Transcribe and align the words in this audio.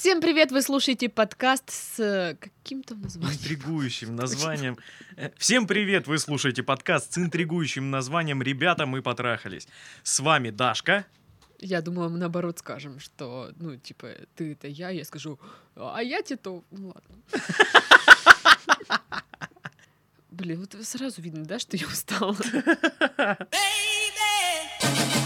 Всем 0.00 0.22
привет! 0.22 0.50
Вы 0.50 0.62
слушаете 0.62 1.10
подкаст 1.10 1.68
с 1.68 2.00
э, 2.00 2.34
каким-то 2.40 2.94
названием. 2.94 3.38
Интригующим 3.38 4.16
названием. 4.16 4.78
Э, 5.18 5.28
Всем 5.36 5.66
привет! 5.66 6.06
Вы 6.06 6.18
слушаете 6.18 6.62
подкаст 6.62 7.12
с 7.12 7.18
интригующим 7.18 7.90
названием 7.90 8.40
«Ребята, 8.40 8.86
мы 8.86 9.02
потрахались». 9.02 9.68
С 10.02 10.20
вами 10.20 10.48
Дашка. 10.48 11.04
Я 11.58 11.82
думала, 11.82 12.08
мы 12.08 12.16
наоборот 12.16 12.60
скажем, 12.60 12.98
что, 12.98 13.52
ну, 13.56 13.76
типа, 13.76 14.08
ты 14.36 14.52
это 14.52 14.68
я, 14.68 14.88
я 14.88 15.04
скажу, 15.04 15.38
а 15.76 16.02
я 16.02 16.22
тебе 16.22 16.38
то... 16.38 16.64
Ну, 16.70 16.94
ладно. 16.94 17.16
Блин, 20.30 20.60
вот 20.60 20.74
сразу 20.82 21.20
видно, 21.20 21.44
да, 21.44 21.58
что 21.58 21.76
я 21.76 21.86
устала. 21.86 22.38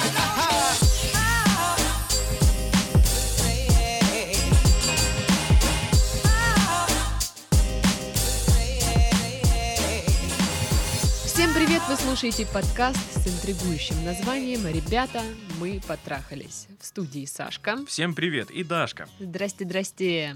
Вы 11.86 11.96
слушаете 11.96 12.46
подкаст 12.46 12.98
с 13.12 13.26
интригующим 13.26 14.02
названием 14.06 14.66
«Ребята, 14.66 15.20
мы 15.60 15.82
потрахались». 15.86 16.66
В 16.80 16.86
студии 16.86 17.26
Сашка. 17.26 17.76
Всем 17.86 18.14
привет 18.14 18.50
и 18.50 18.64
Дашка. 18.64 19.06
Здрасте, 19.20 19.66
здрасте. 19.66 20.34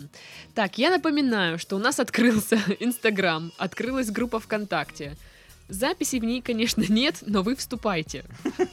Так, 0.55 0.77
я 0.77 0.91
напоминаю, 0.91 1.59
что 1.59 1.77
у 1.77 1.79
нас 1.79 2.01
открылся 2.01 2.61
Инстаграм, 2.81 3.51
открылась 3.57 4.11
группа 4.11 4.41
ВКонтакте. 4.41 5.17
Записей 5.71 6.21
в 6.21 6.25
ней, 6.25 6.43
конечно, 6.43 6.85
нет, 6.87 7.23
но 7.23 7.43
вы 7.43 7.57
вступайте. 7.57 8.27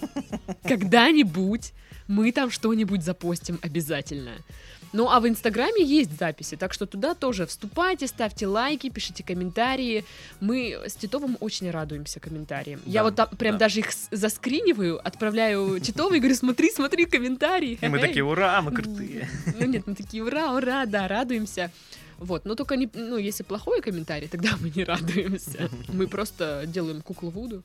Когда-нибудь 0.64 1.72
мы 2.08 2.34
там 2.34 2.52
что-нибудь 2.52 3.04
запостим 3.04 3.58
обязательно. 3.62 4.34
Ну, 4.96 5.10
а 5.10 5.20
в 5.20 5.28
Инстаграме 5.28 5.84
есть 5.84 6.18
записи, 6.18 6.56
так 6.56 6.72
что 6.72 6.86
туда 6.86 7.16
тоже 7.16 7.46
вступайте, 7.46 8.08
ставьте 8.08 8.48
лайки, 8.48 8.90
пишите 8.90 9.24
комментарии. 9.24 10.06
Мы 10.40 10.80
с 10.86 10.94
Титовым 10.94 11.36
очень 11.42 11.70
радуемся 11.70 12.22
комментариям. 12.22 12.80
Я 12.86 13.02
Да, 13.02 13.04
вот 13.04 13.16
там 13.16 13.28
прям 13.38 13.56
да. 13.56 13.66
даже 13.66 13.82
их 13.82 13.88
заскриниваю, 14.12 15.06
отправляю 15.06 15.82
Титову 15.82 16.16
и 16.16 16.20
говорю, 16.20 16.36
смотри, 16.36 16.72
смотри 16.72 17.06
комментарии. 17.06 17.78
И 17.82 17.88
мы 17.90 17.98
Хе-хей». 17.98 18.08
такие, 18.08 18.24
ура, 18.24 18.62
мы 18.62 18.72
крутые. 18.72 19.28
Ну 19.60 19.66
нет, 19.66 19.86
мы 19.86 19.96
такие, 19.96 20.24
ура, 20.24 20.54
ура, 20.54 20.86
да, 20.86 21.10
радуемся. 21.10 21.72
Вот, 22.18 22.46
но 22.46 22.56
только 22.56 22.78
не, 22.78 22.90
ну, 22.94 23.18
если 23.18 23.44
плохой 23.44 23.82
комментарий, 23.82 24.30
тогда 24.30 24.52
мы 24.62 24.72
не 24.74 24.86
радуемся. 24.86 25.70
Мы 25.90 26.08
просто 26.08 26.64
делаем 26.68 27.02
куклу 27.02 27.32
Вуду 27.32 27.64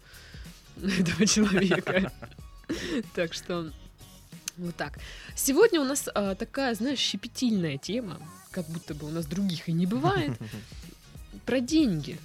этого 0.76 1.24
человека. 1.26 2.10
Так 3.14 3.34
что 3.34 3.70
вот 4.56 4.76
так. 4.76 4.98
Сегодня 5.34 5.80
у 5.80 5.84
нас 5.84 6.08
а, 6.14 6.34
такая, 6.34 6.74
знаешь, 6.74 6.98
щепетильная 6.98 7.78
тема, 7.78 8.18
как 8.50 8.66
будто 8.68 8.94
бы 8.94 9.06
у 9.06 9.10
нас 9.10 9.26
других 9.26 9.68
и 9.68 9.72
не 9.72 9.86
бывает. 9.86 10.32
Про 11.46 11.60
деньги 11.60 12.18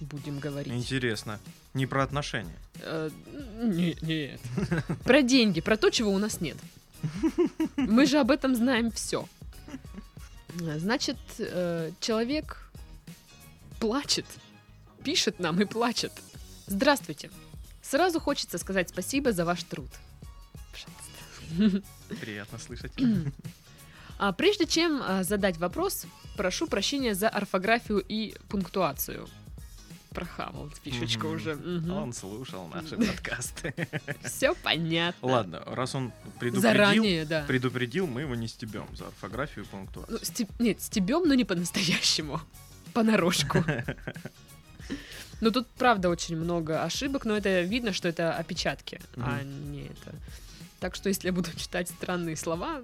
будем 0.00 0.38
говорить. 0.38 0.72
Интересно. 0.72 1.38
Не 1.74 1.86
про 1.86 2.02
отношения. 2.02 2.56
Э, 2.80 3.10
не- 3.62 3.96
Нет. 4.00 4.40
Про 5.04 5.22
деньги, 5.22 5.60
про 5.60 5.76
то, 5.76 5.90
чего 5.90 6.10
у 6.10 6.18
нас 6.18 6.40
нет. 6.40 6.56
Мы 7.76 8.06
же 8.06 8.18
об 8.18 8.30
этом 8.30 8.54
знаем 8.54 8.90
все. 8.90 9.28
Значит, 10.54 11.18
э, 11.38 11.90
человек 12.00 12.70
плачет, 13.78 14.24
пишет 15.04 15.38
нам 15.38 15.60
и 15.60 15.64
плачет. 15.66 16.12
Здравствуйте. 16.66 17.30
Сразу 17.82 18.20
хочется 18.20 18.58
сказать 18.58 18.88
спасибо 18.88 19.32
за 19.32 19.44
ваш 19.44 19.62
труд. 19.64 19.90
Приятно 22.20 22.58
слышать. 22.58 22.92
А 24.18 24.32
прежде 24.32 24.64
чем 24.66 25.02
а, 25.04 25.22
задать 25.24 25.58
вопрос, 25.58 26.06
прошу 26.38 26.66
прощения 26.68 27.14
за 27.14 27.28
орфографию 27.28 27.98
и 27.98 28.34
пунктуацию. 28.48 29.28
Прохавал 30.14 30.70
фишечка 30.82 31.26
Мгм. 31.26 31.36
уже. 31.36 31.92
Он 31.92 32.14
слушал 32.14 32.66
наши 32.68 32.96
подкасты. 32.96 33.74
Все 34.24 34.54
понятно. 34.54 35.28
Ладно, 35.28 35.62
раз 35.66 35.94
он 35.94 36.12
предупредил, 36.40 36.62
Заранее, 36.62 37.24
да. 37.26 37.44
предупредил, 37.46 38.06
мы 38.06 38.22
его 38.22 38.34
не 38.34 38.48
стебем 38.48 38.86
за 38.96 39.08
орфографию 39.08 39.66
и 39.66 39.68
пунктуацию. 39.68 40.18
Ну, 40.18 40.24
стеб- 40.24 40.50
Нет, 40.60 40.80
стебем, 40.80 41.28
но 41.28 41.34
не 41.34 41.44
по-настоящему. 41.44 42.40
Понарошку. 42.94 43.62
Ну, 45.42 45.50
тут, 45.50 45.68
правда, 45.76 46.08
очень 46.08 46.36
много 46.36 46.82
ошибок, 46.82 47.26
но 47.26 47.36
это 47.36 47.60
видно, 47.60 47.92
что 47.92 48.08
это 48.08 48.32
опечатки, 48.32 48.98
а 49.16 49.42
не 49.42 49.82
это. 49.88 50.14
Так 50.80 50.94
что, 50.94 51.08
если 51.08 51.28
я 51.28 51.32
буду 51.32 51.50
читать 51.56 51.88
странные 51.88 52.36
слова, 52.36 52.82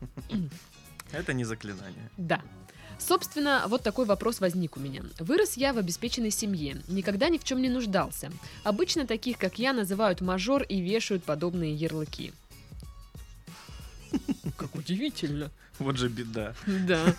Это 1.12 1.32
не 1.32 1.44
заклинание. 1.44 2.10
да. 2.16 2.40
Собственно, 2.98 3.64
вот 3.66 3.82
такой 3.82 4.04
вопрос 4.04 4.40
возник 4.40 4.76
у 4.76 4.80
меня. 4.80 5.02
Вырос 5.18 5.56
я 5.56 5.72
в 5.72 5.78
обеспеченной 5.78 6.30
семье, 6.30 6.82
никогда 6.86 7.30
ни 7.30 7.38
в 7.38 7.44
чем 7.44 7.62
не 7.62 7.70
нуждался. 7.70 8.30
Обычно 8.62 9.06
таких, 9.06 9.38
как 9.38 9.58
я, 9.58 9.72
называют 9.72 10.20
мажор 10.20 10.62
и 10.64 10.82
вешают 10.82 11.24
подобные 11.24 11.74
ярлыки. 11.74 12.34
Как 14.58 14.74
удивительно. 14.74 15.50
Вот 15.78 15.96
же 15.96 16.08
беда. 16.08 16.54
Да. 16.66 17.14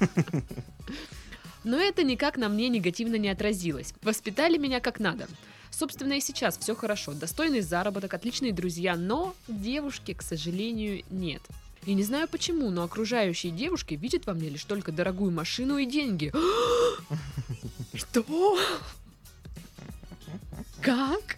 Но 1.63 1.77
это 1.77 2.03
никак 2.03 2.37
на 2.37 2.47
мне 2.47 2.69
негативно 2.69 3.15
не 3.15 3.29
отразилось. 3.29 3.93
Воспитали 4.03 4.57
меня 4.57 4.81
как 4.81 4.99
надо. 4.99 5.27
Собственно, 5.71 6.13
и 6.13 6.21
сейчас 6.21 6.57
все 6.57 6.75
хорошо. 6.75 7.13
Достойный 7.13 7.61
заработок, 7.61 8.13
отличные 8.13 8.53
друзья, 8.53 8.95
но 8.95 9.35
девушки, 9.47 10.13
к 10.13 10.21
сожалению, 10.21 11.03
нет. 11.09 11.41
И 11.85 11.93
не 11.95 12.03
знаю 12.03 12.27
почему, 12.27 12.69
но 12.69 12.83
окружающие 12.83 13.51
девушки 13.51 13.95
видят 13.95 14.27
во 14.27 14.33
мне 14.33 14.49
лишь 14.49 14.65
только 14.65 14.91
дорогую 14.91 15.31
машину 15.31 15.77
и 15.77 15.85
деньги. 15.85 16.31
Что? 17.93 18.59
Как? 20.81 21.37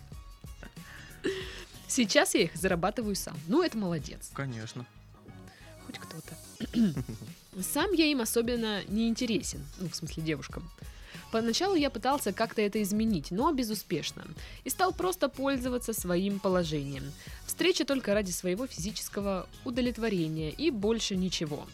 Сейчас 1.88 2.34
я 2.34 2.42
их 2.42 2.56
зарабатываю 2.56 3.16
сам. 3.16 3.38
Ну, 3.48 3.62
это 3.62 3.78
молодец. 3.78 4.32
Конечно. 4.34 4.86
Хоть 5.86 6.00
кто-то. 6.00 6.38
Сам 7.62 7.92
я 7.94 8.06
им 8.06 8.22
особенно 8.22 8.84
не 8.86 9.08
интересен, 9.08 9.64
ну, 9.80 9.90
в 9.90 9.96
смысле 9.96 10.24
девушкам. 10.24 10.70
Поначалу 11.32 11.76
я 11.76 11.90
пытался 11.90 12.32
как-то 12.32 12.62
это 12.62 12.82
изменить, 12.84 13.32
но 13.32 13.52
безуспешно. 13.52 14.24
И 14.64 14.70
стал 14.70 14.94
просто 14.94 15.30
пользоваться 15.30 15.92
своим 15.92 16.40
положением. 16.40 17.12
Встреча 17.48 17.86
только 17.86 18.14
ради 18.14 18.30
своего 18.30 18.68
физического 18.68 19.48
удовлетворения 19.66 20.52
и 20.52 20.70
больше 20.70 21.16
ничего. 21.16 21.66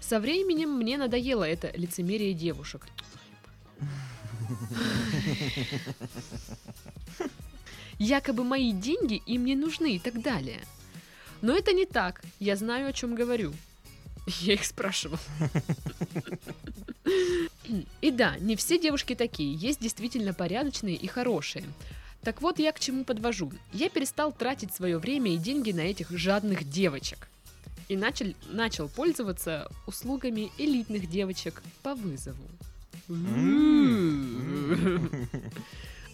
Со 0.00 0.18
временем 0.18 0.72
мне 0.72 0.98
надоело 0.98 1.44
это 1.44 1.70
лицемерие 1.76 2.34
девушек. 2.34 2.88
Якобы 7.98 8.42
мои 8.42 8.72
деньги 8.72 9.22
им 9.26 9.44
не 9.44 9.54
нужны 9.54 9.94
и 9.94 10.00
так 10.00 10.20
далее. 10.20 10.60
Но 11.44 11.54
это 11.54 11.74
не 11.74 11.84
так. 11.84 12.22
Я 12.40 12.56
знаю, 12.56 12.88
о 12.88 12.92
чем 12.94 13.14
говорю. 13.14 13.52
Я 14.40 14.54
их 14.54 14.64
спрашивал. 14.64 15.18
И 18.00 18.10
да, 18.10 18.38
не 18.38 18.56
все 18.56 18.78
девушки 18.78 19.14
такие. 19.14 19.52
Есть 19.54 19.78
действительно 19.78 20.32
порядочные 20.32 20.96
и 20.96 21.06
хорошие. 21.06 21.66
Так 22.22 22.40
вот, 22.40 22.58
я 22.58 22.72
к 22.72 22.80
чему 22.80 23.04
подвожу. 23.04 23.52
Я 23.74 23.90
перестал 23.90 24.32
тратить 24.32 24.74
свое 24.74 24.96
время 24.96 25.34
и 25.34 25.36
деньги 25.36 25.72
на 25.72 25.82
этих 25.82 26.08
жадных 26.12 26.66
девочек. 26.66 27.28
И 27.88 27.96
начал, 27.98 28.32
начал 28.48 28.88
пользоваться 28.88 29.70
услугами 29.86 30.50
элитных 30.56 31.10
девочек 31.10 31.62
по 31.82 31.94
вызову. 31.94 32.48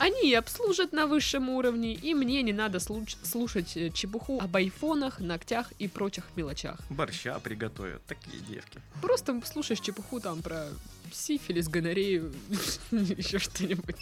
Они 0.00 0.32
обслужат 0.34 0.92
на 0.92 1.06
высшем 1.06 1.50
уровне, 1.50 1.92
и 1.92 2.14
мне 2.14 2.42
не 2.42 2.54
надо 2.54 2.78
случ- 2.78 3.18
слушать 3.22 3.76
э, 3.76 3.90
чепуху 3.90 4.40
об 4.40 4.56
айфонах, 4.56 5.20
ногтях 5.20 5.70
и 5.78 5.88
прочих 5.88 6.24
мелочах. 6.36 6.80
Борща 6.88 7.38
приготовят, 7.38 8.02
такие 8.06 8.42
девки. 8.48 8.80
Просто 9.02 9.38
слушаешь 9.44 9.80
чепуху 9.80 10.18
там 10.20 10.40
про 10.40 10.68
сифилис, 11.12 11.68
гонорею, 11.68 12.32
еще 12.90 13.38
что-нибудь. 13.38 13.96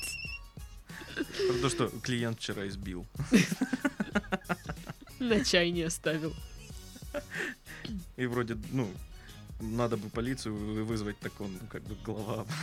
Про 1.17 1.59
то, 1.63 1.69
что 1.69 1.89
клиент 2.01 2.39
вчера 2.39 2.69
избил. 2.69 3.05
На 5.19 5.45
чай 5.45 5.73
не 5.73 5.83
оставил. 5.83 6.33
И 8.17 8.27
вроде, 8.27 8.57
ну, 8.71 8.89
надо 9.61 9.97
бы 9.97 10.09
полицию 10.11 10.55
вы- 10.55 10.85
вызвать, 10.85 11.19
так 11.19 11.33
он, 11.41 11.59
ну, 11.61 11.67
как 11.69 11.83
бы, 11.83 11.97
глава. 12.05 12.47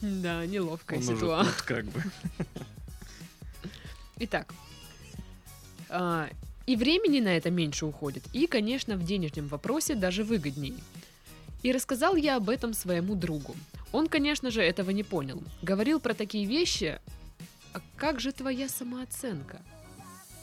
Да, 0.00 0.46
неловкая 0.46 1.02
ситуация. 1.02 1.52
как 1.64 1.84
бы. 1.86 2.02
Итак, 4.20 4.52
а, 5.88 6.28
и 6.66 6.76
времени 6.76 7.20
на 7.20 7.36
это 7.36 7.50
меньше 7.50 7.86
уходит, 7.86 8.24
и, 8.32 8.46
конечно, 8.46 8.96
в 8.96 9.04
денежном 9.04 9.48
вопросе 9.48 9.94
даже 9.94 10.24
выгодней. 10.24 10.74
И 11.62 11.72
рассказал 11.72 12.14
я 12.14 12.36
об 12.36 12.50
этом 12.50 12.74
своему 12.74 13.14
другу. 13.14 13.56
Он, 13.92 14.06
конечно 14.06 14.50
же, 14.50 14.62
этого 14.62 14.90
не 14.90 15.02
понял. 15.02 15.42
Говорил 15.62 15.98
про 15.98 16.14
такие 16.14 16.44
вещи. 16.44 17.00
А 17.72 17.80
как 17.96 18.20
же 18.20 18.32
твоя 18.32 18.68
самооценка? 18.68 19.60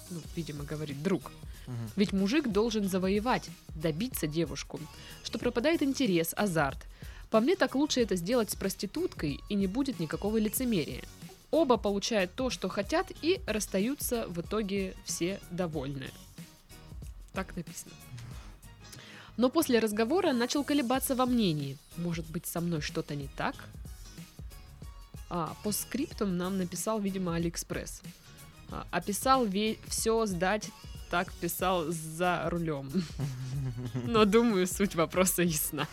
Ну, 0.10 0.20
видимо, 0.36 0.64
говорит 0.64 1.02
друг. 1.02 1.32
Мгм. 1.68 1.92
Ведь 1.96 2.14
мужик 2.14 2.48
должен 2.48 2.88
завоевать, 2.88 3.50
добиться 3.76 4.28
девушку, 4.28 4.80
что 5.24 5.40
пропадает 5.40 5.82
интерес, 5.82 6.34
азарт. 6.36 6.80
По 7.30 7.40
мне, 7.40 7.56
так 7.56 7.76
лучше 7.76 8.02
это 8.02 8.16
сделать 8.16 8.52
с 8.52 8.56
проституткой, 8.56 9.40
и 9.50 9.56
не 9.56 9.68
будет 9.68 10.00
никакого 10.00 10.38
лицемерия. 10.38 11.04
Оба 11.52 11.78
получают 11.78 12.34
то, 12.36 12.50
что 12.50 12.70
хотят, 12.70 13.12
и 13.22 13.42
расстаются 13.48 14.28
в 14.28 14.42
итоге 14.42 14.94
все 15.06 15.40
довольны. 15.52 16.10
Так 17.34 17.56
написано. 17.56 17.94
Но 19.38 19.50
после 19.50 19.80
разговора 19.80 20.32
начал 20.32 20.64
колебаться 20.64 21.16
во 21.16 21.26
мнении. 21.26 21.78
Может 21.98 22.26
быть, 22.30 22.46
со 22.46 22.62
мной 22.62 22.82
что-то 22.82 23.16
не 23.16 23.28
так? 23.28 23.56
А, 25.30 25.56
по 25.64 25.72
скриптам 25.72 26.38
нам 26.38 26.58
написал, 26.58 27.00
видимо, 27.00 27.36
Алиэкспресс. 27.36 28.02
А, 28.72 28.88
описал 28.92 29.46
все 29.88 30.26
сдать, 30.26 30.70
так 31.10 31.32
писал 31.34 31.86
за 31.90 32.48
рулем. 32.50 32.90
Но 34.06 34.26
думаю, 34.26 34.68
суть 34.68 34.96
вопроса 34.96 35.42
ясна. 35.42 35.88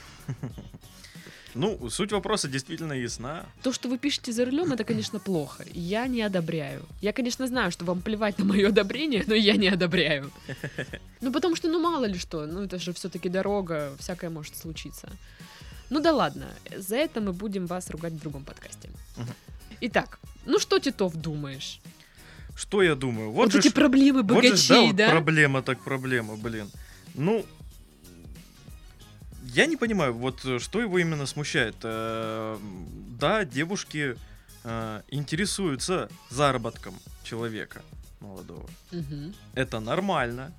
Ну, 1.55 1.91
суть 1.91 2.13
вопроса 2.13 2.49
действительно 2.49 2.95
ясна. 2.95 3.45
То, 3.63 3.73
что 3.73 3.89
вы 3.89 3.99
пишете 3.99 4.33
за 4.33 4.45
рулем, 4.47 4.73
это, 4.73 4.85
конечно, 4.85 5.19
плохо. 5.19 5.65
Я 5.75 6.07
не 6.07 6.23
одобряю. 6.23 6.83
Я, 7.03 7.13
конечно, 7.13 7.47
знаю, 7.47 7.71
что 7.71 7.85
вам 7.85 8.01
плевать 8.01 8.39
на 8.39 8.45
мое 8.45 8.69
одобрение, 8.69 9.23
но 9.27 9.35
я 9.35 9.57
не 9.57 9.69
одобряю. 9.69 10.31
Ну, 11.21 11.31
потому 11.33 11.55
что, 11.57 11.69
ну, 11.69 11.79
мало 11.81 12.07
ли 12.07 12.19
что, 12.19 12.47
ну, 12.47 12.63
это 12.63 12.79
же 12.79 12.93
все-таки 12.93 13.29
дорога, 13.29 13.93
всякое 13.99 14.31
может 14.31 14.57
случиться. 14.57 15.09
Ну 15.91 16.01
да 16.01 16.13
ладно, 16.15 16.47
за 16.75 16.97
это 16.97 17.21
мы 17.21 17.33
будем 17.35 17.67
вас 17.67 17.91
ругать 17.91 18.15
в 18.15 18.19
другом 18.21 18.45
подкасте. 18.45 18.89
Итак, 19.83 20.19
ну 20.47 20.59
что, 20.59 20.79
Титов, 20.79 21.15
думаешь? 21.15 21.81
Что 22.57 22.83
я 22.83 22.95
думаю? 22.95 23.31
Вот, 23.31 23.45
Вот, 23.45 23.53
же 23.53 23.59
эти 23.59 23.69
ж- 23.69 23.75
проблемы 23.75 24.23
вот 24.23 24.43
же 24.43 24.51
богачей, 24.51 24.57
ж, 24.57 24.69
да, 24.69 24.81
вот 24.81 24.97
да? 24.97 25.11
проблема 25.11 25.63
так 25.63 25.81
проблема, 25.85 26.37
блин. 26.37 26.71
Ну, 27.15 27.45
я 29.55 29.67
не 29.67 29.77
понимаю, 29.77 30.13
вот 30.15 30.45
э, 30.45 30.59
что 30.59 30.81
его 30.81 30.99
именно 30.99 31.27
смущает. 31.27 31.77
Э, 31.83 32.59
Да, 33.21 33.45
девушки 33.45 34.17
э, 34.65 35.03
интересуются 35.09 36.09
заработком 36.31 36.95
человека 37.25 37.83
молодого. 38.21 38.69
Мгм. 38.93 39.35
Это 39.55 39.81
нормально. 39.81 40.53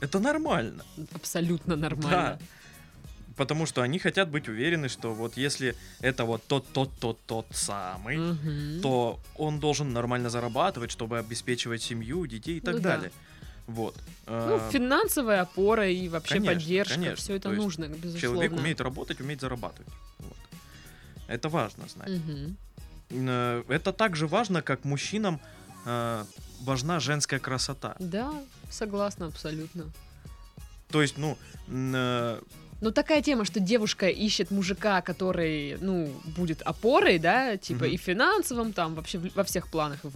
Это 0.00 0.18
нормально. 0.20 0.84
Абсолютно 1.14 1.76
нормально. 1.76 2.10
Да. 2.10 2.38
Потому 3.36 3.66
что 3.66 3.82
они 3.82 3.98
хотят 3.98 4.28
быть 4.30 4.48
уверены, 4.48 4.88
что 4.88 5.14
вот 5.14 5.36
если 5.36 5.74
это 6.00 6.24
вот 6.24 6.42
тот, 6.48 6.66
тот, 6.72 6.90
тот, 6.98 7.20
тот 7.26 7.46
самый, 7.52 8.16
Мгм. 8.16 8.80
то 8.82 9.20
он 9.36 9.60
должен 9.60 9.92
нормально 9.92 10.28
зарабатывать, 10.30 10.90
чтобы 10.90 11.18
обеспечивать 11.18 11.82
семью, 11.82 12.26
детей 12.26 12.56
и 12.56 12.60
так 12.60 12.74
Ну 12.74 12.80
да. 12.80 13.00
Вот. 13.68 13.94
Ну, 14.26 14.56
Э, 14.56 14.70
финансовая 14.72 15.42
опора 15.42 15.88
и 15.88 16.08
вообще 16.08 16.34
конечно, 16.34 16.54
поддержка, 16.54 16.94
конечно. 16.94 17.16
все 17.16 17.34
это 17.36 17.50
То 17.50 17.54
нужно, 17.54 17.84
безусловно. 17.84 18.18
Человек 18.20 18.52
умеет 18.52 18.80
работать, 18.80 19.20
умеет 19.20 19.40
зарабатывать. 19.40 19.92
Вот. 20.18 20.36
Это 21.28 21.48
важно 21.48 21.86
знать. 21.88 22.10
Э, 23.10 23.62
Это 23.68 23.92
так 23.92 24.16
же 24.16 24.26
важно, 24.26 24.62
как 24.62 24.84
мужчинам 24.84 25.40
э, 25.86 26.24
важна 26.62 26.98
женская 27.00 27.38
красота. 27.38 27.94
Да, 28.00 28.32
согласна 28.70 29.26
абсолютно. 29.26 29.84
То 30.90 31.02
есть, 31.02 31.16
ну, 31.18 31.36
Ну, 32.80 32.92
такая 32.92 33.22
тема, 33.22 33.44
что 33.44 33.58
девушка 33.60 34.06
ищет 34.08 34.50
мужика, 34.52 35.00
который, 35.02 35.76
ну, 35.80 36.12
будет 36.36 36.62
опорой, 36.62 37.18
да, 37.18 37.56
типа 37.56 37.84
Мгм. 37.86 37.94
и 37.94 37.96
финансовым, 37.96 38.72
там, 38.72 38.94
вообще 38.94 39.18
во 39.34 39.42
всех 39.42 39.66
планах. 39.68 39.98
В- 40.04 40.14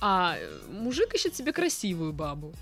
А 0.00 0.38
мужик 0.70 1.14
ищет 1.14 1.36
себе 1.36 1.52
красивую 1.52 2.12
бабу. 2.12 2.52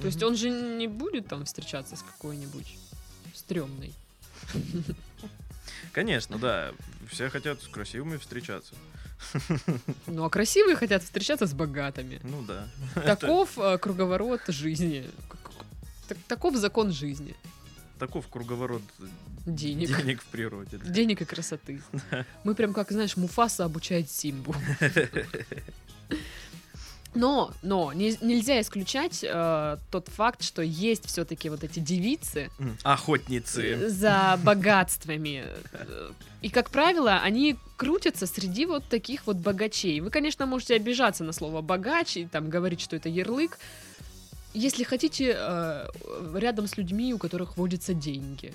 То 0.00 0.06
есть 0.06 0.22
он 0.22 0.36
же 0.36 0.48
не 0.50 0.88
будет 0.88 1.28
там 1.28 1.44
встречаться 1.44 1.96
с 1.96 2.02
какой-нибудь 2.02 2.76
стрёмной. 3.34 3.92
Конечно, 5.92 6.38
да. 6.38 6.72
Все 7.10 7.28
хотят 7.28 7.60
с 7.62 7.68
красивыми 7.68 8.16
встречаться. 8.16 8.74
Ну, 10.06 10.24
а 10.24 10.30
красивые 10.30 10.76
хотят 10.76 11.02
встречаться 11.02 11.46
с 11.46 11.52
богатыми. 11.52 12.20
Ну 12.22 12.42
да. 12.42 12.68
Таков 12.94 13.58
э, 13.58 13.76
круговорот 13.78 14.40
жизни. 14.48 15.10
Таков 16.26 16.56
закон 16.56 16.92
жизни. 16.92 17.34
Таков 17.98 18.28
круговорот 18.28 18.82
Денег. 19.44 19.94
денег 19.96 20.22
в 20.22 20.26
природе. 20.26 20.78
да. 20.78 20.90
Денег 20.90 21.20
и 21.20 21.24
красоты. 21.24 21.82
Мы 22.44 22.54
прям 22.54 22.72
как, 22.72 22.90
знаешь, 22.90 23.16
Муфаса 23.16 23.64
обучает 23.64 24.10
Симбу. 24.10 24.54
Но, 27.14 27.52
но 27.62 27.92
не- 27.92 28.16
нельзя 28.20 28.60
исключать 28.60 29.24
э, 29.24 29.76
тот 29.90 30.06
факт, 30.08 30.44
что 30.44 30.62
есть 30.62 31.06
все-таки 31.06 31.48
вот 31.48 31.64
эти 31.64 31.80
девицы 31.80 32.50
Охотницы. 32.84 33.62
э, 33.62 33.88
за 33.88 34.38
богатствами. 34.44 35.44
И, 36.40 36.50
как 36.50 36.70
правило, 36.70 37.16
они 37.16 37.56
крутятся 37.76 38.26
среди 38.28 38.64
вот 38.64 38.84
таких 38.88 39.26
вот 39.26 39.38
богачей. 39.38 40.00
Вы, 40.00 40.10
конечно, 40.10 40.46
можете 40.46 40.76
обижаться 40.76 41.24
на 41.24 41.32
слово 41.32 41.62
богач 41.62 42.16
и 42.16 42.26
там 42.26 42.48
говорить, 42.48 42.80
что 42.80 42.94
это 42.94 43.08
ярлык. 43.08 43.58
Если 44.54 44.84
хотите, 44.84 45.34
э, 45.36 45.86
рядом 46.36 46.68
с 46.68 46.76
людьми, 46.76 47.12
у 47.12 47.18
которых 47.18 47.56
водятся 47.56 47.92
деньги. 47.92 48.54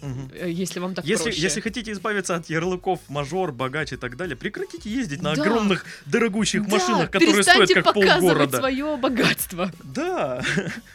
Э, 0.00 0.48
Если 0.50 0.78
вам 0.80 0.94
так 0.94 1.04
Если, 1.04 1.24
проще. 1.24 1.40
если 1.40 1.60
хотите 1.60 1.92
избавиться 1.92 2.36
от 2.36 2.48
ярлыков 2.48 3.00
мажор, 3.08 3.52
богач 3.52 3.92
и 3.92 3.96
так 3.96 4.16
далее, 4.16 4.36
прекратите 4.36 4.88
ездить 4.90 5.22
на 5.22 5.34
Да. 5.34 5.42
огромных 5.42 5.84
дорогущих 6.06 6.66
Да, 6.66 6.76
машинах, 6.76 7.10
которые 7.10 7.42
стоят 7.42 7.70
как 7.72 7.94
полгорода. 7.94 8.58
свое 8.58 8.96
богатство. 8.96 9.70
Да. 9.82 10.42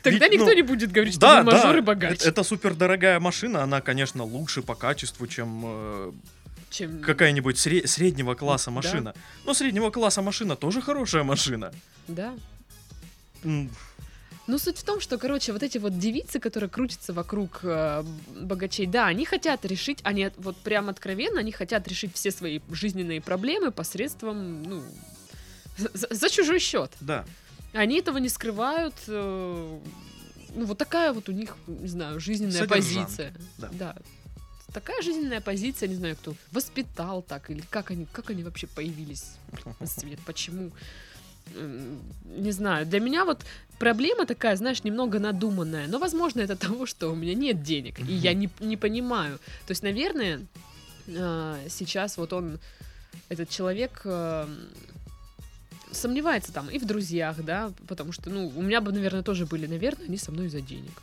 Тогда 0.04 0.26
Ведь, 0.28 0.34
никто 0.34 0.46
ну, 0.46 0.54
не 0.56 0.62
будет 0.62 0.92
говорить, 0.92 1.14
что 1.14 1.22
Да, 1.22 1.44
вы 1.44 1.52
мажор 1.52 1.74
да. 1.74 1.78
и 1.78 1.82
богач. 1.82 2.20
Это, 2.20 2.30
это 2.30 2.44
супер 2.44 2.74
дорогая 2.76 3.20
машина, 3.20 3.64
она, 3.64 3.82
конечно, 3.82 4.24
лучше 4.24 4.62
по 4.62 4.76
качеству, 4.76 5.28
чем 5.28 5.62
э, 5.66 6.12
Чем... 6.70 7.02
какая-нибудь 7.02 7.56
сре- 7.58 7.86
среднего 7.88 8.36
класса 8.36 8.66
Да. 8.66 8.72
машина. 8.72 9.14
Но 9.46 9.54
среднего 9.54 9.90
класса 9.90 10.22
машина 10.22 10.56
тоже 10.56 10.82
хорошая 10.82 11.24
машина. 11.24 11.72
Да. 12.08 12.34
М, 14.48 14.52
Ну, 14.54 14.60
суть 14.60 14.78
в 14.78 14.84
том, 14.84 15.00
что, 15.00 15.18
короче, 15.18 15.54
вот 15.54 15.64
эти 15.64 15.78
вот 15.80 15.98
девицы, 15.98 16.40
которые 16.40 16.70
крутятся 16.70 17.14
вокруг 17.14 17.60
э, 17.64 18.04
богачей, 18.42 18.86
да, 18.88 19.08
они 19.08 19.26
хотят 19.26 19.66
решить, 19.66 20.00
они 20.04 20.26
от- 20.26 20.34
вот 20.38 20.58
прям 20.58 20.90
откровенно, 20.90 21.40
они 21.40 21.52
хотят 21.52 21.88
решить 21.88 22.12
все 22.14 22.32
свои 22.32 22.60
жизненные 22.72 23.22
проблемы 23.22 23.72
посредством, 23.72 24.64
ну, 24.64 24.84
за, 25.78 26.08
за 26.14 26.30
чужой 26.30 26.60
счет. 26.60 26.92
Да. 27.02 27.26
Они 27.74 27.98
этого 28.00 28.18
не 28.20 28.30
скрывают. 28.30 28.94
э, 29.08 29.80
ну, 30.56 30.66
вот 30.66 30.78
такая 30.78 31.14
вот 31.14 31.30
у 31.30 31.32
них, 31.32 31.56
не 31.68 31.88
знаю, 31.88 32.20
жизненная 32.20 32.60
Содержанки, 32.60 33.06
позиция. 33.06 33.34
да. 33.58 33.96
Такая 34.74 35.02
жизненная 35.04 35.40
позиция, 35.42 35.88
не 35.90 35.96
знаю, 35.96 36.16
кто 36.16 36.34
воспитал 36.52 37.22
так, 37.22 37.50
или 37.52 37.62
как 37.70 37.92
они, 37.92 38.06
как 38.12 38.30
они 38.32 38.44
вообще 38.44 38.68
появились 38.68 39.26
на 39.80 39.88
свет, 39.88 40.20
почему. 40.26 40.72
Не 42.26 42.52
знаю, 42.52 42.86
для 42.86 43.00
меня 43.00 43.26
вот 43.26 43.42
проблема 43.80 44.26
такая, 44.26 44.56
знаешь, 44.56 44.84
немного 44.84 45.20
надуманная, 45.20 45.88
но, 45.88 46.00
возможно, 46.00 46.42
это 46.42 46.56
того, 46.68 46.86
что 46.86 47.10
у 47.10 47.16
меня 47.16 47.34
нет 47.34 47.62
денег, 47.64 48.00
и 48.00 48.14
я 48.14 48.34
не, 48.34 48.50
не 48.60 48.78
понимаю. 48.78 49.38
То 49.66 49.72
есть, 49.72 49.84
наверное, 49.84 50.42
а, 51.08 51.60
сейчас 51.70 52.18
вот 52.18 52.34
он, 52.34 52.60
этот 53.30 53.50
человек, 53.50 54.02
а, 54.06 54.50
сомневается 55.92 56.52
там 56.52 56.70
и 56.70 56.80
в 56.80 56.86
друзьях, 56.86 57.44
да, 57.44 57.72
потому 57.88 58.12
что, 58.12 58.30
ну, 58.30 58.52
у 58.56 58.62
меня 58.62 58.82
бы, 58.82 58.92
наверное, 58.92 59.24
тоже 59.24 59.46
были, 59.46 59.68
наверное, 59.68 60.08
они 60.08 60.18
со 60.18 60.32
мной 60.32 60.48
из-за 60.48 60.62
денег. 60.62 61.02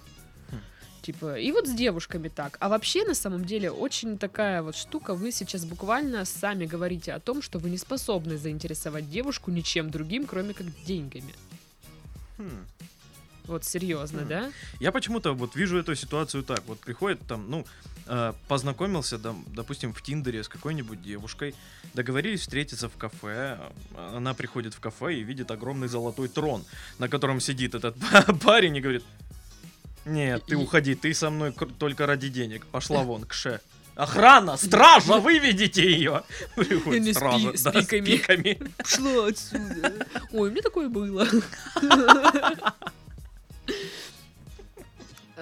Хм. 0.51 0.61
Типа, 1.03 1.39
и 1.39 1.53
вот 1.53 1.69
с 1.69 1.73
девушками 1.73 2.29
так. 2.29 2.57
А 2.61 2.69
вообще, 2.69 3.05
на 3.05 3.15
самом 3.15 3.45
деле, 3.45 3.71
очень 3.71 4.19
такая 4.19 4.63
вот 4.63 4.77
штука, 4.77 5.15
вы 5.15 5.33
сейчас 5.33 5.65
буквально 5.65 6.25
сами 6.25 6.67
говорите 6.67 7.13
о 7.13 7.21
том, 7.21 7.43
что 7.43 7.59
вы 7.59 7.71
не 7.71 7.79
способны 7.79 8.37
заинтересовать 8.37 9.09
девушку 9.11 9.51
ничем 9.51 9.91
другим, 9.91 10.27
кроме 10.27 10.55
как 10.55 10.67
деньгами. 10.85 11.35
Хм. 12.41 12.67
Вот 13.47 13.65
серьезно, 13.65 14.23
Хм. 14.23 14.29
да? 14.29 14.53
Я 14.79 14.93
почему-то 14.93 15.33
вот 15.33 15.57
вижу 15.57 15.79
эту 15.79 15.95
ситуацию 15.97 16.43
так. 16.45 16.63
Вот 16.67 16.79
приходит 16.81 17.21
там, 17.27 17.51
ну, 17.51 17.67
э, 18.07 18.33
познакомился, 18.49 19.19
там, 19.19 19.45
допустим, 19.49 19.93
в 19.93 20.03
Тиндере 20.03 20.43
с 20.45 20.49
какой-нибудь 20.49 21.03
девушкой, 21.03 21.55
договорились 21.95 22.41
встретиться 22.41 22.89
в 22.89 22.97
кафе, 22.97 23.59
она 24.15 24.35
приходит 24.35 24.75
в 24.75 24.81
кафе 24.81 25.15
и 25.15 25.23
видит 25.25 25.51
огромный 25.51 25.89
золотой 25.89 26.29
трон, 26.29 26.65
на 26.99 27.09
котором 27.09 27.41
сидит 27.41 27.75
этот 27.75 27.97
парень 28.45 28.77
и 28.77 28.81
говорит, 28.81 29.05
нет, 30.05 30.45
ты 30.47 30.53
И- 30.55 30.57
уходи, 30.59 30.95
ты 30.95 31.13
со 31.15 31.31
мной 31.31 31.53
только 31.79 32.07
ради 32.07 32.29
денег, 32.29 32.67
пошла 32.67 33.03
вон, 33.03 33.25
к 33.25 33.33
ше. 33.33 33.61
Охрана, 34.03 34.57
стража, 34.57 35.19
выведите 35.19 35.83
ее! 35.83 36.23
Приходит 36.57 37.15
с 37.15 37.17
стража, 37.19 37.51
пи- 37.53 37.57
с 37.59 37.63
да, 37.63 37.73
пиками. 37.73 38.05
пиками. 38.07 38.59
Пошла 38.79 39.27
отсюда. 39.27 40.07
Ой, 40.33 40.49
у 40.49 40.53
меня 40.53 40.63
такое 40.63 40.89
было. 40.89 41.27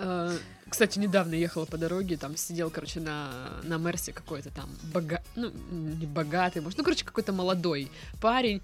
Э, 0.00 0.36
Кстати, 0.68 0.98
недавно 0.98 1.34
ехала 1.34 1.64
по 1.64 1.76
дороге, 1.76 2.16
там 2.16 2.36
сидел, 2.36 2.70
короче, 2.70 3.00
на, 3.00 3.30
на 3.64 3.78
Мерсе 3.78 4.12
какой-то 4.12 4.50
там 4.50 4.68
бога... 4.92 5.22
ну, 5.34 5.50
не 5.70 6.06
богатый, 6.06 6.60
может, 6.62 6.78
ну, 6.78 6.84
короче, 6.84 7.04
какой-то 7.04 7.32
молодой 7.32 7.90
парень. 8.20 8.60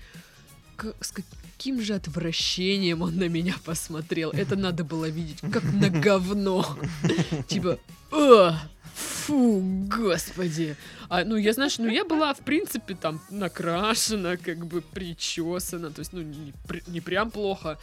К- 0.76 0.94
ска- 1.00 1.24
каким 1.56 1.80
же 1.80 1.94
отвращением 1.94 3.02
он 3.02 3.16
на 3.16 3.28
меня 3.28 3.54
посмотрел. 3.64 4.30
Это 4.30 4.54
надо 4.56 4.84
было 4.84 5.06
видеть, 5.08 5.40
как 5.52 5.64
на 5.64 5.88
говно. 5.88 6.76
Типа, 7.48 7.78
«О, 8.12 8.52
фу, 8.94 9.60
господи. 9.88 10.76
А, 11.08 11.24
ну, 11.24 11.36
я, 11.36 11.52
знаешь, 11.52 11.78
ну, 11.78 11.88
я 11.88 12.04
была, 12.04 12.32
в 12.34 12.40
принципе, 12.40 12.94
там, 12.94 13.20
накрашена, 13.30 14.36
как 14.36 14.66
бы, 14.66 14.80
причесана, 14.80 15.90
то 15.90 16.00
есть, 16.00 16.12
ну, 16.12 16.22
не, 16.22 16.52
не 16.86 17.00
прям 17.00 17.30
плохо. 17.30 17.78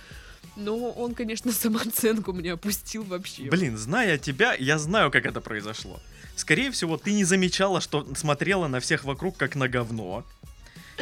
Но 0.56 0.90
он, 0.92 1.14
конечно, 1.14 1.52
самооценку 1.52 2.34
мне 2.34 2.54
опустил 2.54 3.04
вообще. 3.04 3.44
Блин, 3.44 3.78
зная 3.78 4.18
тебя, 4.18 4.56
я 4.58 4.78
знаю, 4.80 5.12
как 5.12 5.26
это 5.26 5.42
произошло. 5.42 6.00
Скорее 6.36 6.72
всего, 6.72 6.98
ты 6.98 7.14
не 7.14 7.24
замечала, 7.24 7.82
что 7.82 8.08
смотрела 8.16 8.68
на 8.68 8.80
всех 8.80 9.04
вокруг 9.04 9.38
как 9.38 9.56
на 9.56 9.68
говно. 9.68 10.26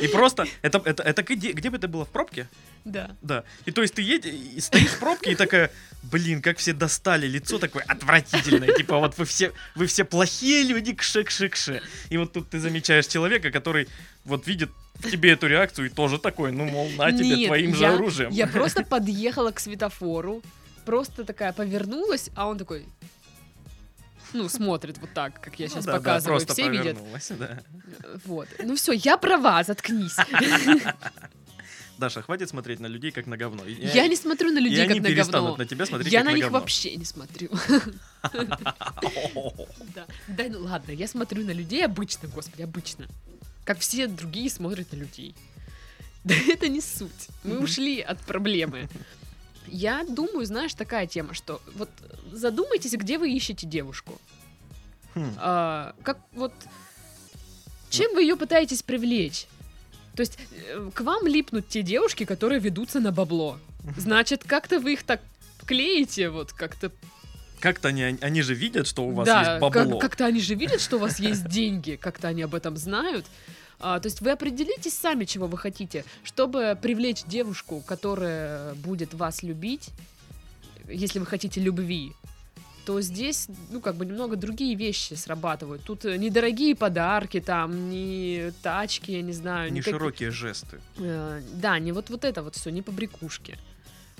И 0.01 0.07
просто, 0.07 0.45
это, 0.61 0.81
это, 0.85 1.03
это 1.03 1.23
где, 1.23 1.51
где 1.51 1.69
бы 1.69 1.77
это 1.77 1.87
было, 1.87 2.05
в 2.05 2.09
пробке? 2.09 2.47
Да. 2.85 3.11
Да. 3.21 3.43
И 3.65 3.71
то 3.71 3.81
есть 3.81 3.93
ты 3.93 4.01
едешь, 4.01 4.33
и 4.33 4.59
стоишь 4.59 4.91
в 4.91 4.99
пробке 4.99 5.31
и 5.31 5.35
такая, 5.35 5.71
блин, 6.03 6.41
как 6.41 6.57
все 6.57 6.73
достали, 6.73 7.27
лицо 7.27 7.59
такое 7.59 7.83
отвратительное, 7.83 8.73
типа 8.73 8.97
вот 8.97 9.17
вы 9.17 9.25
все, 9.25 9.51
вы 9.75 9.87
все 9.87 10.05
плохие 10.05 10.63
люди, 10.63 10.93
кше-кше-кше. 10.93 11.81
И 12.09 12.17
вот 12.17 12.33
тут 12.33 12.49
ты 12.49 12.59
замечаешь 12.59 13.07
человека, 13.07 13.51
который 13.51 13.87
вот 14.25 14.47
видит 14.47 14.69
в 14.95 15.09
тебе 15.09 15.31
эту 15.31 15.47
реакцию 15.47 15.87
и 15.87 15.89
тоже 15.89 16.19
такой, 16.19 16.51
ну, 16.51 16.65
мол, 16.65 16.89
на 16.97 17.11
тебе 17.11 17.35
Нет, 17.37 17.47
твоим 17.47 17.75
же 17.75 17.83
я- 17.83 17.93
оружием. 17.93 18.31
Я 18.31 18.47
просто 18.47 18.83
подъехала 18.83 19.51
к 19.51 19.59
светофору, 19.59 20.41
просто 20.85 21.23
такая 21.23 21.53
повернулась, 21.53 22.29
а 22.35 22.47
он 22.47 22.57
такой, 22.57 22.85
ну, 24.33 24.49
смотрит 24.49 24.97
вот 24.99 25.11
так, 25.13 25.39
как 25.41 25.59
я 25.59 25.67
Ну 25.67 25.73
сейчас 25.73 25.85
да, 25.85 25.93
да, 25.93 25.97
показываю, 25.99 26.39
просто 26.39 26.53
все 26.53 26.69
видят. 26.69 26.97
да. 27.39 27.59
Вот. 28.25 28.47
Ну 28.63 28.75
все, 28.75 28.91
я 28.93 29.17
права, 29.17 29.63
заткнись. 29.63 30.15
Даша, 31.97 32.21
хватит 32.21 32.47
смотреть 32.49 32.79
на 32.79 32.87
людей 32.87 33.11
как 33.11 33.27
на 33.27 33.35
говно. 33.35 33.65
И- 33.65 33.73
Я 33.87 34.07
не 34.07 34.15
смотрю 34.15 34.51
на 34.53 34.59
людей, 34.59 34.83
они 34.85 34.93
как 34.95 35.03
на 35.03 35.09
перестанут 35.09 35.49
говно. 35.49 35.57
на 35.57 35.65
тебя 35.65 35.85
смотреть 35.85 36.13
Я 36.13 36.19
как 36.19 36.25
на 36.27 36.31
на 36.31 36.35
них 36.35 36.45
говно. 36.45 36.59
вообще 36.59 36.95
не 36.95 37.05
смотрю. 37.05 37.49
Да. 39.93 40.05
Да, 40.27 40.43
ну 40.49 40.59
ладно, 40.61 40.91
я 40.91 41.07
смотрю 41.07 41.45
на 41.45 41.51
людей 41.51 41.83
обычно, 41.85 42.29
господи, 42.29 42.61
обычно. 42.61 43.07
Как 43.65 43.79
все 43.79 44.07
другие 44.07 44.49
смотрят 44.49 44.91
на 44.93 44.97
людей. 44.97 45.35
Да 46.23 46.35
это 46.47 46.67
не 46.69 46.79
суть. 46.81 47.27
Мы 47.43 47.59
ушли 47.59 47.99
от 48.01 48.19
проблемы. 48.21 48.87
Я 49.71 50.03
думаю, 50.07 50.45
знаешь, 50.45 50.73
такая 50.73 51.07
тема, 51.07 51.33
что 51.33 51.61
вот 51.75 51.89
задумайтесь, 52.31 52.93
где 52.93 53.17
вы 53.17 53.31
ищете 53.31 53.67
девушку. 53.67 54.19
Хм. 55.15 55.33
А, 55.37 55.95
как 56.03 56.19
вот 56.33 56.53
чем 57.89 58.13
вы 58.13 58.23
ее 58.23 58.35
пытаетесь 58.35 58.83
привлечь? 58.83 59.47
То 60.15 60.21
есть 60.21 60.37
э, 60.67 60.89
к 60.93 61.01
вам 61.01 61.25
липнут 61.25 61.67
те 61.67 61.81
девушки, 61.81 62.25
которые 62.25 62.59
ведутся 62.59 62.99
на 62.99 63.11
бабло. 63.11 63.57
Значит, 63.97 64.43
как-то 64.45 64.79
вы 64.79 64.93
их 64.93 65.03
так 65.03 65.21
клеите, 65.65 66.29
вот 66.29 66.51
как-то 66.51 66.91
Как-то 67.59 67.89
они, 67.89 68.17
они 68.21 68.41
же 68.41 68.53
видят, 68.53 68.87
что 68.87 69.03
у 69.03 69.11
вас 69.11 69.25
да, 69.27 69.39
есть 69.51 69.61
бабло. 69.61 69.99
как- 69.99 70.11
как-то 70.11 70.25
они 70.25 70.39
же 70.41 70.55
видят, 70.55 70.81
что 70.81 70.97
у 70.97 70.99
вас 70.99 71.19
есть 71.19 71.47
деньги, 71.47 71.97
как-то 71.99 72.27
они 72.27 72.41
об 72.41 72.55
этом 72.55 72.75
знают. 72.77 73.25
А, 73.79 73.99
то 73.99 74.07
есть 74.07 74.21
вы 74.21 74.31
определитесь 74.31 74.93
сами, 74.93 75.25
чего 75.25 75.47
вы 75.47 75.57
хотите, 75.57 76.03
чтобы 76.23 76.77
привлечь 76.81 77.23
девушку, 77.23 77.81
которая 77.85 78.73
будет 78.75 79.13
вас 79.13 79.41
любить, 79.43 79.89
если 80.87 81.19
вы 81.19 81.25
хотите 81.25 81.61
любви, 81.61 82.13
то 82.85 83.01
здесь, 83.01 83.47
ну, 83.71 83.81
как 83.81 83.95
бы 83.95 84.05
немного 84.05 84.35
другие 84.35 84.75
вещи 84.75 85.13
срабатывают. 85.13 85.83
Тут 85.83 86.05
э, 86.05 86.17
недорогие 86.17 86.75
подарки, 86.75 87.39
там, 87.39 87.89
не 87.89 88.51
тачки, 88.63 89.11
я 89.11 89.21
не 89.21 89.33
знаю. 89.33 89.71
Не 89.71 89.81
широкие 89.81 90.31
жесты. 90.31 90.81
Э, 90.97 91.41
да, 91.53 91.77
не 91.77 91.91
вот, 91.91 92.09
вот 92.09 92.25
это 92.25 92.41
вот 92.41 92.55
все, 92.55 92.71
не 92.71 92.81
побрякушки. 92.81 93.57